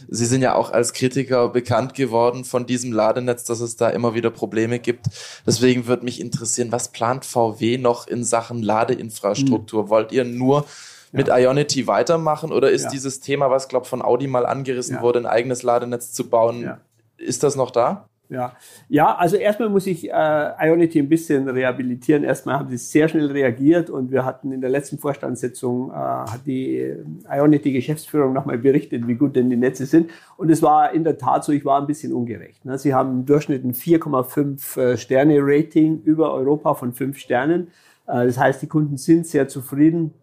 [0.09, 4.13] Sie sind ja auch als Kritiker bekannt geworden von diesem Ladenetz, dass es da immer
[4.13, 5.05] wieder Probleme gibt.
[5.47, 9.83] Deswegen würde mich interessieren, was plant VW noch in Sachen Ladeinfrastruktur?
[9.83, 9.89] Hm.
[9.89, 10.65] Wollt ihr nur
[11.13, 11.37] mit ja.
[11.37, 12.89] Ionity weitermachen oder ist ja.
[12.89, 15.01] dieses Thema, was glaube von Audi mal angerissen ja.
[15.01, 16.77] wurde, ein eigenes Ladenetz zu bauen,
[17.23, 18.07] ist das noch da?
[18.29, 18.53] Ja,
[18.89, 22.23] ja also erstmal muss ich äh, Ionity ein bisschen rehabilitieren.
[22.23, 26.41] Erstmal haben sie sehr schnell reagiert und wir hatten in der letzten Vorstandssitzung, äh, hat
[26.45, 26.95] die
[27.29, 30.09] Ionity-Geschäftsführung nochmal berichtet, wie gut denn die Netze sind.
[30.37, 32.65] Und es war in der Tat so, ich war ein bisschen ungerecht.
[32.65, 32.77] Ne?
[32.77, 37.67] Sie haben im Durchschnitt ein 4,5 äh, Sterne-Rating über Europa von 5 Sternen.
[38.07, 40.13] Äh, das heißt, die Kunden sind sehr zufrieden.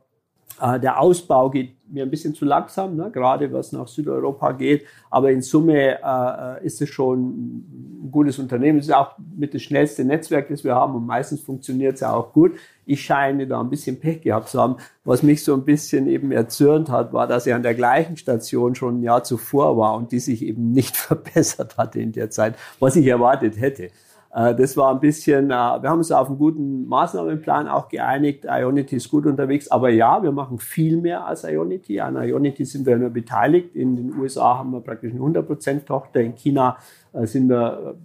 [0.61, 3.11] Äh, der Ausbau geht mir ein bisschen zu langsam, ne?
[3.11, 4.85] gerade was nach Südeuropa geht.
[5.11, 8.79] Aber in Summe äh, ist es schon ein gutes Unternehmen.
[8.79, 12.13] Es ist auch mit das schnellste Netzwerk, das wir haben und meistens funktioniert es ja
[12.13, 12.53] auch gut.
[12.87, 14.77] Ich scheine da ein bisschen Pech gehabt zu haben.
[15.05, 18.75] Was mich so ein bisschen eben erzürnt hat, war, dass ich an der gleichen Station
[18.75, 22.55] schon ein Jahr zuvor war und die sich eben nicht verbessert hatte in der Zeit,
[22.79, 23.91] was ich erwartet hätte.
[24.33, 28.47] Äh, das war ein bisschen, äh, wir haben uns auf einen guten Maßnahmenplan auch geeinigt.
[28.49, 32.01] Ionity ist gut unterwegs, aber ja, wir machen viel mehr als Ionity.
[32.01, 33.75] An Ionity sind wir nur beteiligt.
[33.75, 36.21] In den USA haben wir praktisch eine 100% Tochter.
[36.21, 36.77] In China
[37.13, 37.97] äh, sind wir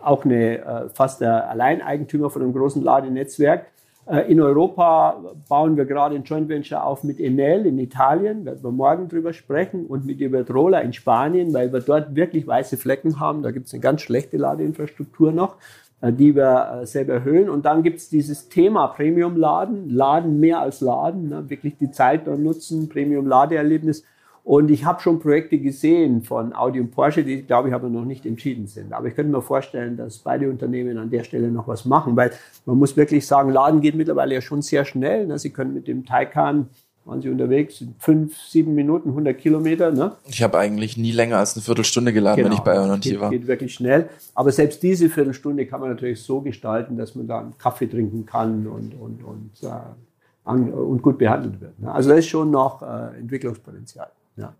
[0.00, 3.68] auch eine, fast der Alleineigentümer von einem großen Ladenetzwerk.
[4.06, 8.62] Äh, in Europa bauen wir gerade ein Joint Venture auf mit Enel in Italien, werden
[8.62, 13.18] wir morgen drüber sprechen, und mit Iberdrola in Spanien, weil wir dort wirklich weiße Flecken
[13.18, 13.42] haben.
[13.42, 15.56] Da gibt es eine ganz schlechte Ladeinfrastruktur noch,
[16.00, 17.48] äh, die wir äh, selber erhöhen.
[17.48, 21.48] Und dann gibt es dieses Thema Premium-Laden, Laden mehr als Laden, ne?
[21.48, 24.04] wirklich die Zeit dort nutzen, Premium-Ladeerlebnis.
[24.44, 28.04] Und ich habe schon Projekte gesehen von Audi und Porsche, die, glaube ich, aber noch
[28.04, 28.92] nicht entschieden sind.
[28.92, 32.30] Aber ich könnte mir vorstellen, dass beide Unternehmen an der Stelle noch was machen, weil
[32.66, 35.26] man muss wirklich sagen, Laden geht mittlerweile ja schon sehr schnell.
[35.26, 35.38] Ne?
[35.38, 36.68] Sie können mit dem Taycan
[37.04, 39.90] waren Sie unterwegs, fünf, sieben Minuten, 100 Kilometer.
[39.90, 40.12] Ne?
[40.26, 43.30] Ich habe eigentlich nie länger als eine Viertelstunde geladen, genau, wenn ich bei Ionity war.
[43.30, 44.08] Geht wirklich schnell.
[44.34, 48.24] Aber selbst diese Viertelstunde kann man natürlich so gestalten, dass man da einen Kaffee trinken
[48.24, 51.78] kann und, und, und, äh, und gut behandelt wird.
[51.78, 51.92] Ne?
[51.92, 54.08] Also da ist schon noch äh, Entwicklungspotenzial.
[54.36, 54.54] Ja.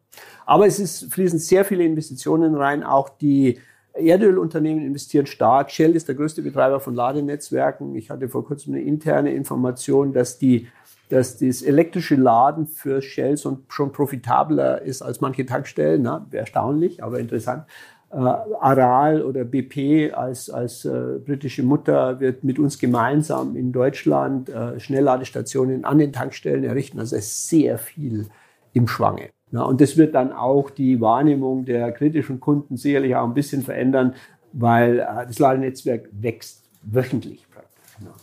[0.46, 3.59] Aber es ist, fließen sehr viele Investitionen rein, auch die
[3.94, 5.70] Erdölunternehmen investieren stark.
[5.70, 7.94] Shell ist der größte Betreiber von Ladenetzwerken.
[7.94, 10.68] Ich hatte vor kurzem eine interne Information, dass die
[11.10, 16.02] dass das elektrische Laden für Shell schon profitabler ist als manche Tankstellen.
[16.02, 17.66] Na, erstaunlich, aber interessant.
[18.10, 24.48] Äh, Aral oder BP als, als äh, britische Mutter wird mit uns gemeinsam in Deutschland
[24.48, 26.98] äh, Schnellladestationen an den Tankstellen errichten.
[27.01, 28.26] Also es ist sehr viel
[28.72, 29.34] im Schwange.
[29.55, 33.62] Ja, und das wird dann auch die Wahrnehmung der kritischen Kunden sicherlich auch ein bisschen
[33.62, 34.14] verändern,
[34.52, 37.47] weil äh, das Ladenetzwerk wächst wöchentlich.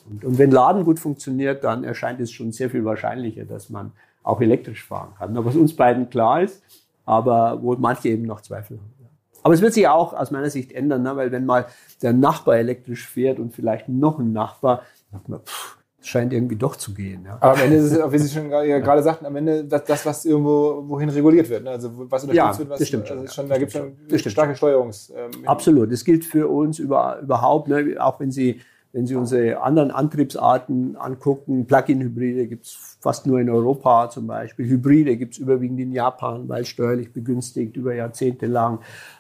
[0.10, 3.94] Und, und, wenn Laden gut funktioniert, dann erscheint es schon sehr viel wahrscheinlicher, dass man
[4.24, 5.46] auch elektrisch fahren kann.
[5.46, 6.62] Was uns beiden klar ist,
[7.06, 8.92] aber wo manche eben noch Zweifel haben.
[9.42, 11.16] Aber es wird sich auch aus meiner Sicht ändern, ne?
[11.16, 11.68] weil wenn mal
[12.02, 14.82] der Nachbar elektrisch fährt und vielleicht noch ein Nachbar,
[15.14, 17.26] sagt man, pff, scheint irgendwie doch zu gehen.
[17.26, 17.38] Ja.
[17.40, 20.26] Aber am Ende ist es, wie Sie schon gerade sagten, am Ende das, das was
[20.26, 21.64] irgendwo wohin reguliert wird.
[21.64, 21.70] Ne?
[21.70, 24.32] Also was unterstützt ja, wird, was das stimmt also schon, schon, da gibt es schon
[24.32, 25.14] starke Steuerungs.
[25.16, 25.92] Ähm, Absolut.
[25.92, 27.96] Das gilt für uns über, überhaupt, ne?
[28.00, 28.62] auch wenn Sie
[28.94, 34.68] wenn Sie unsere anderen Antriebsarten angucken, Plug-in-Hybride gibt es fast nur in Europa zum Beispiel.
[34.68, 38.80] Hybride gibt es überwiegend in Japan, weil steuerlich begünstigt über Jahrzehnte lang.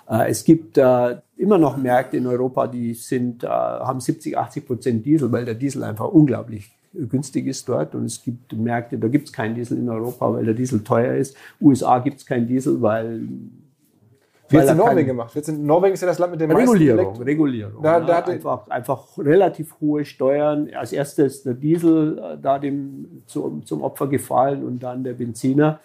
[0.10, 4.68] Äh, es gibt äh, immer noch Märkte in Europa, die sind, äh, haben 70, 80
[4.68, 7.96] Prozent Diesel, weil der Diesel einfach unglaublich günstig ist dort.
[7.96, 11.16] Und es gibt Märkte, da gibt es keinen Diesel in Europa, weil der Diesel teuer
[11.16, 11.36] ist.
[11.62, 13.22] USA gibt es keinen Diesel, weil
[14.58, 15.36] hat es in Norwegen gemacht?
[15.36, 17.84] In Norwegen ist ja das Land mit dem Regulierung, meisten Regulierung.
[17.84, 20.70] Da, da einfach, einfach relativ hohe Steuern.
[20.74, 25.80] Als erstes der Diesel äh, da dem zum, zum Opfer gefallen und dann der Benziner.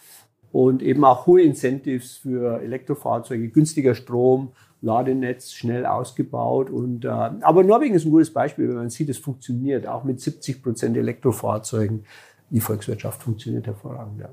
[0.52, 6.70] Und eben auch hohe Incentives für Elektrofahrzeuge, günstiger Strom, Ladenetz schnell ausgebaut.
[6.70, 10.20] Und, äh, aber Norwegen ist ein gutes Beispiel, wenn man sieht, es funktioniert, auch mit
[10.20, 12.04] 70 Prozent Elektrofahrzeugen.
[12.50, 14.20] Die Volkswirtschaft funktioniert hervorragend.
[14.20, 14.30] Ja.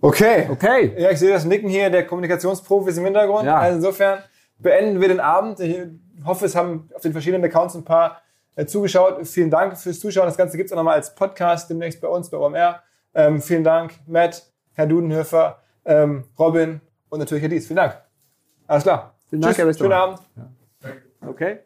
[0.00, 0.48] Okay.
[0.50, 0.94] Okay.
[0.98, 3.46] Ja, ich sehe das Nicken hier der Kommunikationsprofis im Hintergrund.
[3.46, 3.58] Ja.
[3.58, 4.18] Also insofern
[4.58, 5.60] beenden wir den Abend.
[5.60, 5.78] Ich
[6.24, 8.22] hoffe, es haben auf den verschiedenen Accounts ein paar
[8.54, 9.26] äh, zugeschaut.
[9.26, 10.26] Vielen Dank fürs Zuschauen.
[10.26, 12.82] Das Ganze gibt es auch nochmal als Podcast demnächst bei uns, bei OMR.
[13.14, 14.42] Ähm, vielen Dank, Matt,
[14.74, 17.66] Herr Dudenhöfer, ähm, Robin und natürlich Herr Dietz.
[17.66, 17.96] Vielen Dank.
[18.66, 19.14] Alles klar.
[19.30, 20.20] Vielen Dank, Tschüss, Herr Schönen Abend.
[20.36, 21.28] Ja.
[21.28, 21.65] Okay.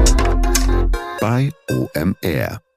[1.21, 2.70] bei OMR.